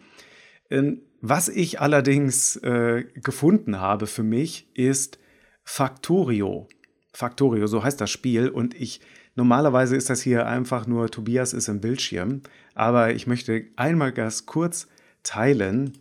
Ähm, 0.68 1.00
was 1.22 1.48
ich 1.48 1.80
allerdings 1.80 2.56
äh, 2.56 3.06
gefunden 3.14 3.80
habe 3.80 4.06
für 4.08 4.22
mich 4.22 4.68
ist 4.74 5.18
Factorio. 5.64 6.68
Factorio, 7.14 7.66
so 7.66 7.82
heißt 7.82 7.98
das 7.98 8.10
Spiel. 8.10 8.50
Und 8.50 8.78
ich, 8.78 9.00
normalerweise 9.36 9.96
ist 9.96 10.10
das 10.10 10.20
hier 10.20 10.46
einfach 10.46 10.86
nur 10.86 11.10
Tobias 11.10 11.54
ist 11.54 11.68
im 11.68 11.80
Bildschirm. 11.80 12.42
Aber 12.74 13.14
ich 13.14 13.26
möchte 13.26 13.64
einmal 13.76 14.12
ganz 14.12 14.44
kurz 14.44 14.86
teilen, 15.22 15.94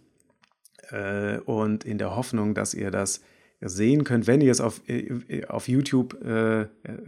äh, 0.93 1.39
und 1.39 1.83
in 1.83 1.97
der 1.97 2.15
Hoffnung, 2.15 2.53
dass 2.53 2.73
ihr 2.73 2.91
das 2.91 3.21
sehen 3.61 4.03
könnt. 4.03 4.27
Wenn 4.27 4.41
ihr 4.41 4.51
es 4.51 4.61
auf, 4.61 4.81
äh, 4.87 5.45
auf 5.47 5.67
YouTube 5.67 6.21
äh, 6.23 6.67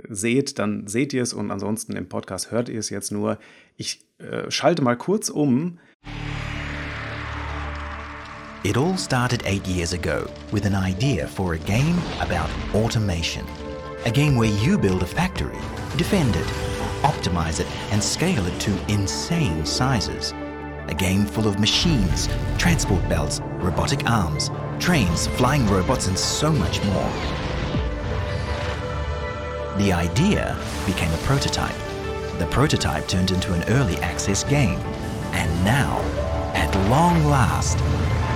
seht, 0.10 0.58
dann 0.60 0.88
seht 0.88 1.14
ihr 1.14 1.22
es 1.22 1.34
und 1.34 1.52
ansonsten 1.52 1.96
im 1.96 2.08
Podcast 2.08 2.52
hört 2.52 2.70
ihr 2.70 2.80
es 2.80 2.90
jetzt 2.90 3.12
nur. 3.12 3.38
Ich 3.78 4.06
äh, 4.18 4.50
schalte 4.50 4.82
mal 4.82 4.98
kurz 4.98 5.30
um. 5.30 5.80
It 8.64 8.78
all 8.78 8.98
started 8.98 9.46
eight 9.46 9.68
years 9.68 9.94
ago 9.94 10.26
with 10.52 10.66
an 10.66 10.74
idea 10.74 11.28
for 11.28 11.54
a 11.54 11.60
game 11.60 12.02
about 12.20 12.50
automation. 12.74 13.46
A 14.06 14.12
game 14.12 14.36
where 14.36 14.50
you 14.64 14.78
build 14.78 15.04
a 15.04 15.06
factory, 15.06 15.60
defend 15.98 16.36
it, 16.36 16.48
optimize 17.04 17.60
it, 17.60 17.68
and 17.92 18.02
scale 18.02 18.44
it 18.48 18.60
to 18.60 18.72
insane 18.88 19.66
sizes. 19.66 20.34
A 20.88 20.96
game 20.96 21.26
full 21.26 21.48
of 21.48 21.60
machines, 21.60 22.28
transport 22.58 23.08
belts, 23.08 23.40
robotic 23.66 24.10
arms, 24.10 24.52
trains, 24.80 25.28
flying 25.28 25.66
robots, 25.68 26.08
and 26.08 26.18
so 26.18 26.52
much 26.52 26.84
more. 26.86 27.12
The 29.78 29.92
idea 29.92 30.58
became 30.86 31.12
a 31.14 31.18
prototype. 31.26 31.76
The 32.38 32.48
prototype 32.48 33.08
turned 33.08 33.32
into 33.32 33.54
an 33.54 33.64
early 33.70 33.98
access 33.98 34.44
game. 34.44 34.80
And 35.34 35.50
now, 35.66 36.00
at 36.54 36.74
long 36.90 37.26
last, 37.26 37.78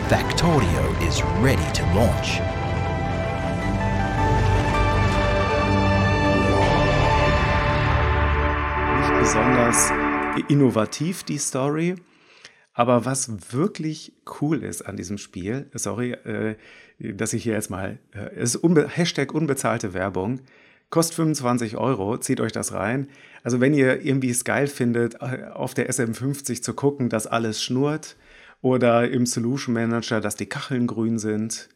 Factorio 0.10 0.84
is 1.08 1.22
ready 1.40 1.72
to 1.74 1.84
launch. 1.94 2.40
Besonders 9.20 9.92
innovativ 10.50 11.24
die 11.26 11.38
Story, 11.38 11.96
Aber 12.80 13.04
was 13.04 13.52
wirklich 13.52 14.14
cool 14.40 14.64
ist 14.64 14.84
an 14.84 14.96
diesem 14.96 15.18
Spiel, 15.18 15.66
sorry, 15.74 16.14
äh, 16.14 16.56
dass 16.98 17.34
ich 17.34 17.44
hier 17.44 17.52
jetzt 17.52 17.70
mal, 17.70 18.00
äh, 18.16 18.34
ist 18.42 18.56
unbe 18.56 18.88
Hashtag 18.88 19.34
unbezahlte 19.34 19.94
Werbung, 19.94 20.40
kostet 20.90 21.16
25 21.18 21.76
Euro, 21.76 22.18
zieht 22.20 22.40
euch 22.40 22.54
das 22.54 22.72
rein. 22.72 23.10
Also 23.44 23.60
wenn 23.60 23.74
ihr 23.74 24.06
irgendwie 24.06 24.30
es 24.30 24.46
geil 24.46 24.68
findet, 24.68 25.16
äh, 25.16 25.50
auf 25.54 25.74
der 25.74 25.90
SM50 25.90 26.62
zu 26.62 26.74
gucken, 26.74 27.10
dass 27.10 27.28
alles 27.28 27.62
schnurrt 27.62 28.16
oder 28.62 29.12
im 29.12 29.26
Solution 29.26 29.74
Manager, 29.74 30.22
dass 30.22 30.38
die 30.38 30.46
Kacheln 30.46 30.88
grün 30.88 31.20
sind, 31.20 31.68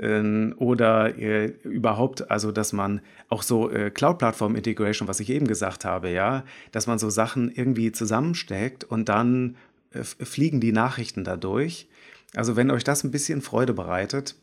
ähm, 0.00 0.54
oder 0.56 1.18
äh, 1.18 1.46
überhaupt, 1.62 2.30
also 2.30 2.52
dass 2.52 2.72
man 2.72 3.00
auch 3.28 3.42
so 3.42 3.70
äh, 3.70 3.90
Cloud-Plattform-Integration, 3.90 5.08
was 5.08 5.20
ich 5.20 5.30
eben 5.30 5.46
gesagt 5.46 5.84
habe, 5.84 6.10
ja, 6.10 6.44
dass 6.72 6.86
man 6.86 6.98
so 6.98 7.10
Sachen 7.10 7.50
irgendwie 7.50 7.92
zusammensteckt 7.92 8.84
und 8.84 9.08
dann 9.08 9.56
fliegen 9.92 10.60
die 10.60 10.72
Nachrichten 10.72 11.24
dadurch. 11.24 11.88
Also 12.34 12.56
wenn 12.56 12.70
euch 12.70 12.84
das 12.84 13.04
ein 13.04 13.10
bisschen 13.10 13.42
Freude 13.42 13.74
bereitet, 13.74 14.36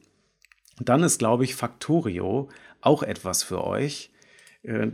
dann 0.80 1.04
ist, 1.04 1.20
glaube 1.20 1.44
ich, 1.44 1.56
Factorio 1.56 2.50
auch 2.82 3.04
etwas 3.04 3.44
für 3.44 3.64
euch. 3.64 4.12
Äh, 4.64 4.90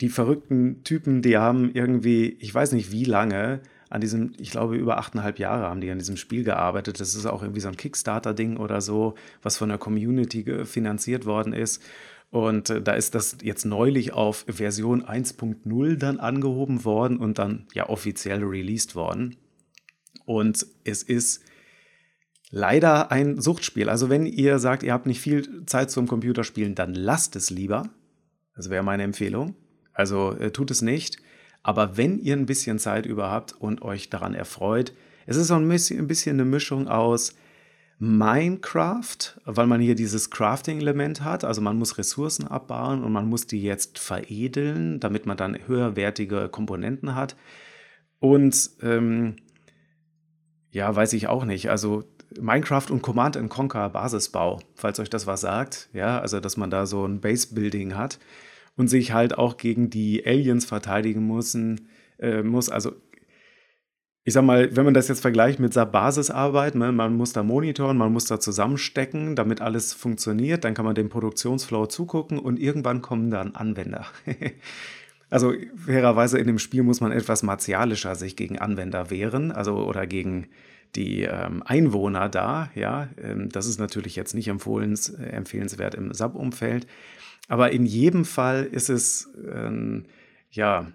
die 0.00 0.08
verrückten 0.08 0.84
Typen, 0.84 1.22
die 1.22 1.38
haben 1.38 1.70
irgendwie, 1.72 2.36
ich 2.40 2.54
weiß 2.54 2.72
nicht 2.72 2.92
wie 2.92 3.04
lange, 3.04 3.62
an 3.88 4.00
diesem, 4.00 4.32
ich 4.38 4.50
glaube, 4.50 4.76
über 4.76 4.98
achteinhalb 4.98 5.38
Jahre 5.38 5.66
haben 5.66 5.80
die 5.80 5.90
an 5.90 5.98
diesem 5.98 6.16
Spiel 6.16 6.42
gearbeitet. 6.44 6.98
Das 7.00 7.14
ist 7.14 7.26
auch 7.26 7.42
irgendwie 7.42 7.60
so 7.60 7.68
ein 7.68 7.76
Kickstarter-Ding 7.76 8.56
oder 8.56 8.80
so, 8.80 9.14
was 9.42 9.56
von 9.56 9.68
der 9.68 9.78
Community 9.78 10.64
finanziert 10.64 11.24
worden 11.24 11.52
ist. 11.52 11.82
Und 12.30 12.70
äh, 12.70 12.82
da 12.82 12.94
ist 12.94 13.14
das 13.14 13.38
jetzt 13.42 13.64
neulich 13.64 14.12
auf 14.12 14.44
Version 14.48 15.04
1.0 15.04 15.96
dann 15.96 16.18
angehoben 16.18 16.84
worden 16.84 17.18
und 17.18 17.38
dann 17.38 17.66
ja 17.74 17.88
offiziell 17.88 18.42
released 18.42 18.96
worden. 18.96 19.36
Und 20.26 20.66
es 20.84 21.02
ist 21.02 21.42
leider 22.50 23.10
ein 23.10 23.40
Suchtspiel. 23.40 23.88
Also 23.88 24.10
wenn 24.10 24.26
ihr 24.26 24.58
sagt, 24.58 24.82
ihr 24.82 24.92
habt 24.92 25.06
nicht 25.06 25.20
viel 25.20 25.64
Zeit 25.64 25.90
zum 25.90 26.06
Computerspielen, 26.06 26.74
dann 26.74 26.94
lasst 26.94 27.36
es 27.36 27.50
lieber. 27.50 27.88
Das 28.54 28.68
wäre 28.68 28.82
meine 28.82 29.02
Empfehlung. 29.02 29.54
Also 29.92 30.32
äh, 30.32 30.50
tut 30.50 30.70
es 30.70 30.82
nicht. 30.82 31.16
Aber 31.62 31.96
wenn 31.96 32.18
ihr 32.18 32.36
ein 32.36 32.46
bisschen 32.46 32.78
Zeit 32.78 33.06
über 33.06 33.30
habt 33.30 33.52
und 33.52 33.82
euch 33.82 34.10
daran 34.10 34.34
erfreut, 34.34 34.92
es 35.26 35.36
ist 35.36 35.48
so 35.48 35.54
ein 35.54 35.68
bisschen, 35.68 35.98
ein 35.98 36.06
bisschen 36.06 36.36
eine 36.36 36.44
Mischung 36.44 36.86
aus 36.86 37.34
Minecraft, 37.98 39.40
weil 39.46 39.66
man 39.66 39.80
hier 39.80 39.94
dieses 39.94 40.30
Crafting-Element 40.30 41.24
hat. 41.24 41.44
Also 41.44 41.60
man 41.62 41.78
muss 41.78 41.98
Ressourcen 41.98 42.46
abbauen 42.46 43.02
und 43.02 43.10
man 43.12 43.26
muss 43.26 43.46
die 43.46 43.62
jetzt 43.62 43.98
veredeln, 43.98 45.00
damit 45.00 45.26
man 45.26 45.36
dann 45.36 45.58
höherwertige 45.66 46.48
Komponenten 46.48 47.14
hat. 47.14 47.36
Und 48.20 48.70
ähm, 48.82 49.36
ja, 50.76 50.94
weiß 50.94 51.14
ich 51.14 51.26
auch 51.26 51.46
nicht. 51.46 51.70
Also 51.70 52.04
Minecraft 52.38 52.90
und 52.90 53.00
Command 53.00 53.38
Conquer 53.48 53.88
Basisbau, 53.88 54.60
falls 54.74 55.00
euch 55.00 55.08
das 55.08 55.26
was 55.26 55.40
sagt. 55.40 55.88
Ja, 55.94 56.20
also 56.20 56.38
dass 56.38 56.58
man 56.58 56.68
da 56.68 56.84
so 56.84 57.06
ein 57.06 57.22
Base-Building 57.22 57.96
hat 57.96 58.18
und 58.76 58.88
sich 58.88 59.12
halt 59.12 59.38
auch 59.38 59.56
gegen 59.56 59.88
die 59.88 60.26
Aliens 60.26 60.66
verteidigen 60.66 61.26
müssen, 61.26 61.88
äh, 62.18 62.42
muss. 62.42 62.68
Also 62.68 62.92
ich 64.24 64.34
sag 64.34 64.44
mal, 64.44 64.76
wenn 64.76 64.84
man 64.84 64.92
das 64.92 65.08
jetzt 65.08 65.22
vergleicht 65.22 65.60
mit 65.60 65.72
Basisarbeit, 65.72 66.74
ne, 66.74 66.92
man 66.92 67.16
muss 67.16 67.32
da 67.32 67.42
monitoren, 67.42 67.96
man 67.96 68.12
muss 68.12 68.26
da 68.26 68.38
zusammenstecken, 68.38 69.34
damit 69.34 69.62
alles 69.62 69.94
funktioniert, 69.94 70.64
dann 70.64 70.74
kann 70.74 70.84
man 70.84 70.94
dem 70.94 71.08
Produktionsflow 71.08 71.86
zugucken 71.86 72.38
und 72.38 72.60
irgendwann 72.60 73.00
kommen 73.00 73.30
dann 73.30 73.54
Anwender. 73.56 74.04
also 75.30 75.52
fairerweise 75.76 76.38
in 76.38 76.46
dem 76.46 76.58
Spiel 76.58 76.82
muss 76.82 77.00
man 77.00 77.12
etwas 77.12 77.42
martialischer 77.42 78.14
sich 78.14 78.36
gegen 78.36 78.58
Anwender 78.58 79.10
wehren, 79.10 79.52
also 79.52 79.76
oder 79.76 80.06
gegen 80.06 80.48
die 80.94 81.22
ähm, 81.22 81.62
Einwohner 81.64 82.28
da, 82.28 82.70
ja, 82.74 83.08
ähm, 83.22 83.48
das 83.48 83.66
ist 83.66 83.78
natürlich 83.78 84.16
jetzt 84.16 84.34
nicht 84.34 84.48
empfohlens, 84.48 85.10
äh, 85.10 85.24
empfehlenswert 85.24 85.94
im 85.94 86.14
Sub-Umfeld, 86.14 86.86
aber 87.48 87.72
in 87.72 87.86
jedem 87.86 88.24
Fall 88.24 88.64
ist 88.64 88.88
es, 88.88 89.28
ähm, 89.52 90.06
ja, 90.50 90.90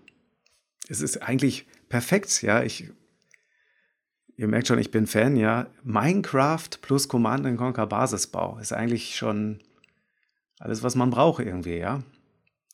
es 0.88 1.02
ist 1.02 1.22
eigentlich 1.22 1.68
perfekt, 1.90 2.42
ja, 2.42 2.64
ich 2.64 2.92
Ihr 4.42 4.48
merkt 4.48 4.68
schon, 4.68 4.80
ich 4.80 4.90
bin 4.90 5.06
Fan, 5.06 5.36
ja. 5.36 5.68
Minecraft 5.84 6.70
plus 6.82 7.08
Command 7.08 7.46
Conquer 7.58 7.86
Basisbau 7.86 8.58
ist 8.60 8.74
eigentlich 8.74 9.16
schon 9.16 9.60
alles, 10.58 10.82
was 10.82 10.96
man 10.96 11.12
braucht 11.12 11.46
irgendwie, 11.46 11.78
ja. 11.78 12.02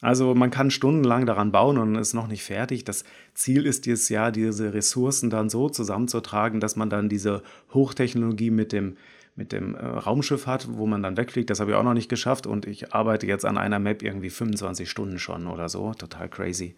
Also 0.02 0.36
man 0.36 0.52
kann 0.52 0.70
stundenlang 0.70 1.26
daran 1.26 1.52
bauen 1.52 1.78
und 1.78 1.96
ist 1.96 2.14
noch 2.14 2.28
nicht 2.28 2.44
fertig. 2.44 2.84
Das 2.84 3.04
Ziel 3.34 3.66
ist 3.66 3.86
dieses 3.86 4.10
Jahr, 4.10 4.32
diese 4.32 4.74
Ressourcen 4.74 5.30
dann 5.30 5.50
so 5.50 5.70
zusammenzutragen, 5.70 6.60
dass 6.60 6.76
man 6.76 6.90
dann 6.90 7.10
diese 7.10 7.42
Hochtechnologie 7.74 8.52
mit 8.52 8.72
dem, 8.74 8.98
mit 9.36 9.52
dem 9.52 9.74
äh, 9.74 9.84
Raumschiff 9.84 10.46
hat, 10.46 10.68
wo 10.72 10.86
man 10.86 11.02
dann 11.02 11.18
wegfliegt. 11.18 11.50
Das 11.50 11.60
habe 11.60 11.72
ich 11.72 11.78
auch 11.78 11.84
noch 11.84 11.96
nicht 11.96 12.10
geschafft 12.10 12.46
und 12.46 12.68
ich 12.68 12.94
arbeite 12.94 13.26
jetzt 13.26 13.46
an 13.46 13.58
einer 13.58 13.80
Map 13.80 14.04
irgendwie 14.04 14.30
25 14.30 14.90
Stunden 14.90 15.18
schon 15.18 15.48
oder 15.48 15.68
so. 15.68 15.94
Total 15.94 16.30
crazy. 16.30 16.76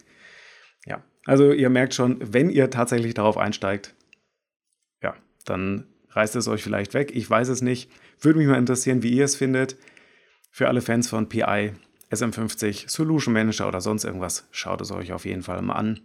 Ja, 0.86 1.04
also 1.26 1.52
ihr 1.52 1.70
merkt 1.70 1.94
schon, 1.94 2.18
wenn 2.22 2.50
ihr 2.50 2.70
tatsächlich 2.70 3.14
darauf 3.14 3.38
einsteigt, 3.38 3.96
dann 5.50 5.86
reißt 6.12 6.36
es 6.36 6.48
euch 6.48 6.64
vielleicht 6.64 6.94
weg. 6.94 7.12
Ich 7.14 7.30
weiß 7.30 7.50
es 7.50 7.62
nicht. 7.62 7.92
Würde 8.20 8.40
mich 8.40 8.48
mal 8.48 8.58
interessieren, 8.58 9.04
wie 9.04 9.12
ihr 9.12 9.26
es 9.26 9.36
findet. 9.36 9.78
Für 10.52 10.68
alle 10.68 10.82
Fans 10.82 11.10
von 11.10 11.30
PI, 11.30 11.74
SM50, 12.12 12.90
Solution 12.90 13.34
Manager 13.34 13.68
oder 13.68 13.82
sonst 13.82 14.04
irgendwas, 14.04 14.48
schaut 14.52 14.82
es 14.82 14.92
euch 14.92 15.14
auf 15.14 15.26
jeden 15.26 15.44
Fall 15.44 15.62
mal 15.62 15.74
an. 15.74 16.02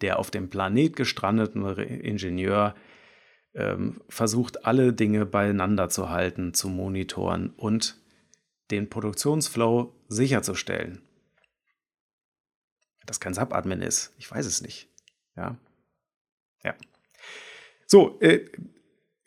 Der 0.00 0.18
auf 0.18 0.30
dem 0.30 0.48
Planet 0.48 0.96
gestrandete 0.96 1.82
Ingenieur 1.82 2.74
ähm, 3.54 4.00
versucht, 4.08 4.64
alle 4.64 4.92
Dinge 4.92 5.26
beieinander 5.26 5.88
zu 5.88 6.08
halten, 6.08 6.54
zu 6.54 6.68
monitoren 6.68 7.50
und 7.50 8.00
den 8.70 8.88
Produktionsflow 8.88 9.92
sicherzustellen. 10.08 11.02
Dass 13.06 13.20
kein 13.20 13.34
Sub-Admin 13.34 13.82
ist, 13.82 14.14
ich 14.18 14.30
weiß 14.30 14.46
es 14.46 14.62
nicht. 14.62 14.88
Ja. 15.36 15.56
Ja. 16.62 16.74
So, 17.86 18.20
äh, 18.20 18.48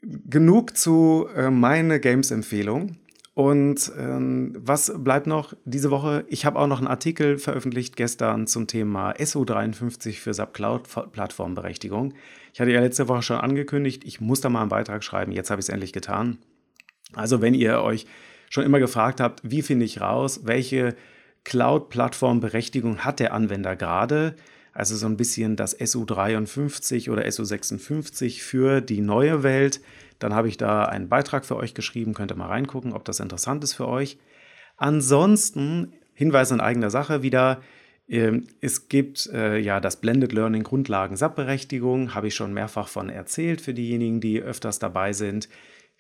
genug 0.01 0.77
zu 0.77 1.27
äh, 1.35 1.49
meine 1.49 1.99
Games-Empfehlung. 1.99 2.97
Und 3.35 3.91
ähm, 3.97 4.53
was 4.59 4.93
bleibt 4.95 5.25
noch 5.25 5.55
diese 5.65 5.89
Woche? 5.89 6.23
Ich 6.27 6.45
habe 6.45 6.59
auch 6.59 6.67
noch 6.67 6.77
einen 6.77 6.87
Artikel 6.87 7.39
veröffentlicht 7.39 7.95
gestern 7.95 8.45
zum 8.45 8.67
Thema 8.67 9.13
SO53 9.13 10.19
für 10.19 10.35
SAP 10.35 10.53
Cloud-Plattformberechtigung. 10.53 12.13
Ich 12.53 12.61
hatte 12.61 12.71
ja 12.71 12.79
letzte 12.79 13.07
Woche 13.07 13.23
schon 13.23 13.37
angekündigt, 13.37 14.03
ich 14.05 14.21
muss 14.21 14.41
da 14.41 14.49
mal 14.49 14.61
einen 14.61 14.69
Beitrag 14.69 15.03
schreiben. 15.03 15.31
Jetzt 15.31 15.49
habe 15.49 15.59
ich 15.59 15.65
es 15.65 15.69
endlich 15.69 15.93
getan. 15.93 16.37
Also, 17.15 17.41
wenn 17.41 17.55
ihr 17.55 17.81
euch 17.81 18.05
schon 18.51 18.65
immer 18.65 18.79
gefragt 18.79 19.19
habt, 19.19 19.41
wie 19.43 19.63
finde 19.63 19.85
ich 19.85 19.99
raus, 19.99 20.41
welche 20.43 20.95
Cloud-Plattformberechtigung 21.43 22.99
hat 22.99 23.19
der 23.19 23.33
Anwender 23.33 23.75
gerade, 23.75 24.35
also 24.73 24.95
so 24.95 25.05
ein 25.05 25.17
bisschen 25.17 25.55
das 25.55 25.79
SU53 25.79 27.11
oder 27.11 27.23
SU56 27.23 28.41
für 28.41 28.81
die 28.81 29.01
neue 29.01 29.43
Welt. 29.43 29.81
Dann 30.19 30.33
habe 30.33 30.47
ich 30.47 30.57
da 30.57 30.85
einen 30.85 31.09
Beitrag 31.09 31.45
für 31.45 31.55
euch 31.55 31.73
geschrieben, 31.73 32.13
könnt 32.13 32.31
ihr 32.31 32.35
mal 32.35 32.47
reingucken, 32.47 32.93
ob 32.93 33.05
das 33.05 33.19
interessant 33.19 33.63
ist 33.63 33.73
für 33.73 33.87
euch. 33.87 34.17
Ansonsten, 34.77 35.93
Hinweis 36.13 36.51
in 36.51 36.59
eigener 36.59 36.89
Sache 36.89 37.21
wieder, 37.23 37.61
ähm, 38.07 38.47
es 38.61 38.89
gibt 38.89 39.27
äh, 39.27 39.57
ja 39.57 39.79
das 39.79 40.01
Blended 40.01 40.33
Learning 40.33 40.63
Grundlagen 40.63 41.15
SAP-Berechtigung, 41.15 42.13
habe 42.15 42.27
ich 42.27 42.35
schon 42.35 42.53
mehrfach 42.53 42.87
von 42.87 43.09
erzählt 43.09 43.61
für 43.61 43.73
diejenigen, 43.73 44.21
die 44.21 44.41
öfters 44.41 44.79
dabei 44.79 45.13
sind. 45.13 45.49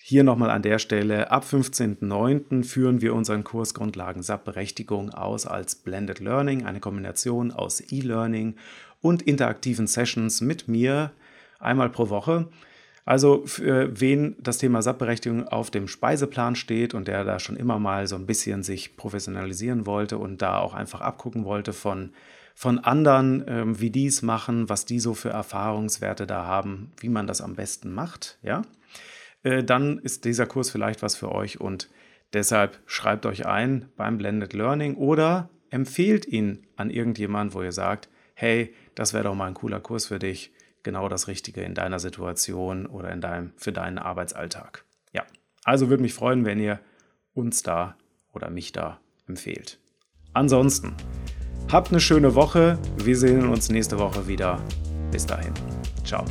Hier 0.05 0.25
nochmal 0.25 0.49
an 0.49 0.63
der 0.63 0.79
Stelle, 0.79 1.31
ab 1.31 1.45
15.09. 1.49 2.65
führen 2.65 2.99
wir 2.99 3.15
unseren 3.15 3.45
Kurs 3.45 3.73
Grundlagen 3.73 4.21
SAP-Berechtigung 4.21 5.11
aus 5.11 5.47
als 5.47 5.75
Blended 5.75 6.19
Learning, 6.19 6.65
eine 6.65 6.81
Kombination 6.81 7.53
aus 7.53 7.79
E-Learning 7.89 8.55
und 9.01 9.21
interaktiven 9.21 9.87
Sessions 9.87 10.41
mit 10.41 10.67
mir 10.67 11.13
einmal 11.57 11.89
pro 11.89 12.09
Woche. 12.09 12.49
Also 13.05 13.43
für 13.45 13.97
wen 13.97 14.35
das 14.41 14.57
Thema 14.57 14.81
SAP-Berechtigung 14.81 15.47
auf 15.47 15.71
dem 15.71 15.87
Speiseplan 15.87 16.57
steht 16.57 16.93
und 16.93 17.07
der 17.07 17.23
da 17.23 17.39
schon 17.39 17.55
immer 17.55 17.79
mal 17.79 18.05
so 18.05 18.17
ein 18.17 18.25
bisschen 18.25 18.61
sich 18.61 18.97
professionalisieren 18.97 19.85
wollte 19.85 20.17
und 20.17 20.41
da 20.41 20.59
auch 20.59 20.73
einfach 20.73 20.99
abgucken 20.99 21.45
wollte 21.45 21.71
von, 21.71 22.11
von 22.55 22.77
anderen, 22.77 23.45
ähm, 23.47 23.79
wie 23.79 23.89
die 23.89 24.07
es 24.07 24.21
machen, 24.21 24.67
was 24.67 24.83
die 24.83 24.99
so 24.99 25.13
für 25.13 25.29
Erfahrungswerte 25.29 26.27
da 26.27 26.45
haben, 26.45 26.91
wie 26.99 27.07
man 27.07 27.25
das 27.25 27.39
am 27.39 27.55
besten 27.55 27.93
macht, 27.93 28.37
ja, 28.43 28.63
äh, 29.43 29.63
dann 29.63 29.99
ist 29.99 30.25
dieser 30.25 30.45
Kurs 30.45 30.69
vielleicht 30.69 31.01
was 31.01 31.15
für 31.15 31.31
euch 31.31 31.61
und 31.61 31.89
deshalb 32.33 32.79
schreibt 32.85 33.25
euch 33.25 33.45
ein 33.45 33.89
beim 33.95 34.17
Blended 34.17 34.53
Learning 34.53 34.95
oder 34.95 35.49
empfehlt 35.69 36.25
ihn 36.25 36.65
an 36.75 36.89
irgendjemand, 36.89 37.53
wo 37.53 37.61
ihr 37.61 37.71
sagt, 37.71 38.09
hey, 38.35 38.73
das 38.95 39.13
wäre 39.13 39.25
doch 39.25 39.35
mal 39.35 39.47
ein 39.47 39.53
cooler 39.53 39.79
Kurs 39.79 40.07
für 40.07 40.19
dich, 40.19 40.51
genau 40.83 41.07
das 41.09 41.27
Richtige 41.27 41.61
in 41.61 41.75
deiner 41.75 41.99
Situation 41.99 42.85
oder 42.85 43.11
in 43.11 43.21
deinem, 43.21 43.53
für 43.57 43.71
deinen 43.71 43.97
Arbeitsalltag. 43.97 44.85
Ja, 45.13 45.23
also 45.63 45.89
würde 45.89 46.03
mich 46.03 46.13
freuen, 46.13 46.45
wenn 46.45 46.59
ihr 46.59 46.79
uns 47.33 47.63
da 47.63 47.97
oder 48.33 48.49
mich 48.49 48.71
da 48.71 48.99
empfehlt. 49.27 49.79
Ansonsten, 50.33 50.95
habt 51.71 51.89
eine 51.89 51.99
schöne 51.99 52.35
Woche. 52.35 52.77
Wir 52.97 53.17
sehen 53.17 53.47
uns 53.47 53.69
nächste 53.69 53.99
Woche 53.99 54.27
wieder. 54.27 54.61
Bis 55.11 55.25
dahin. 55.25 55.53
Ciao. 56.03 56.25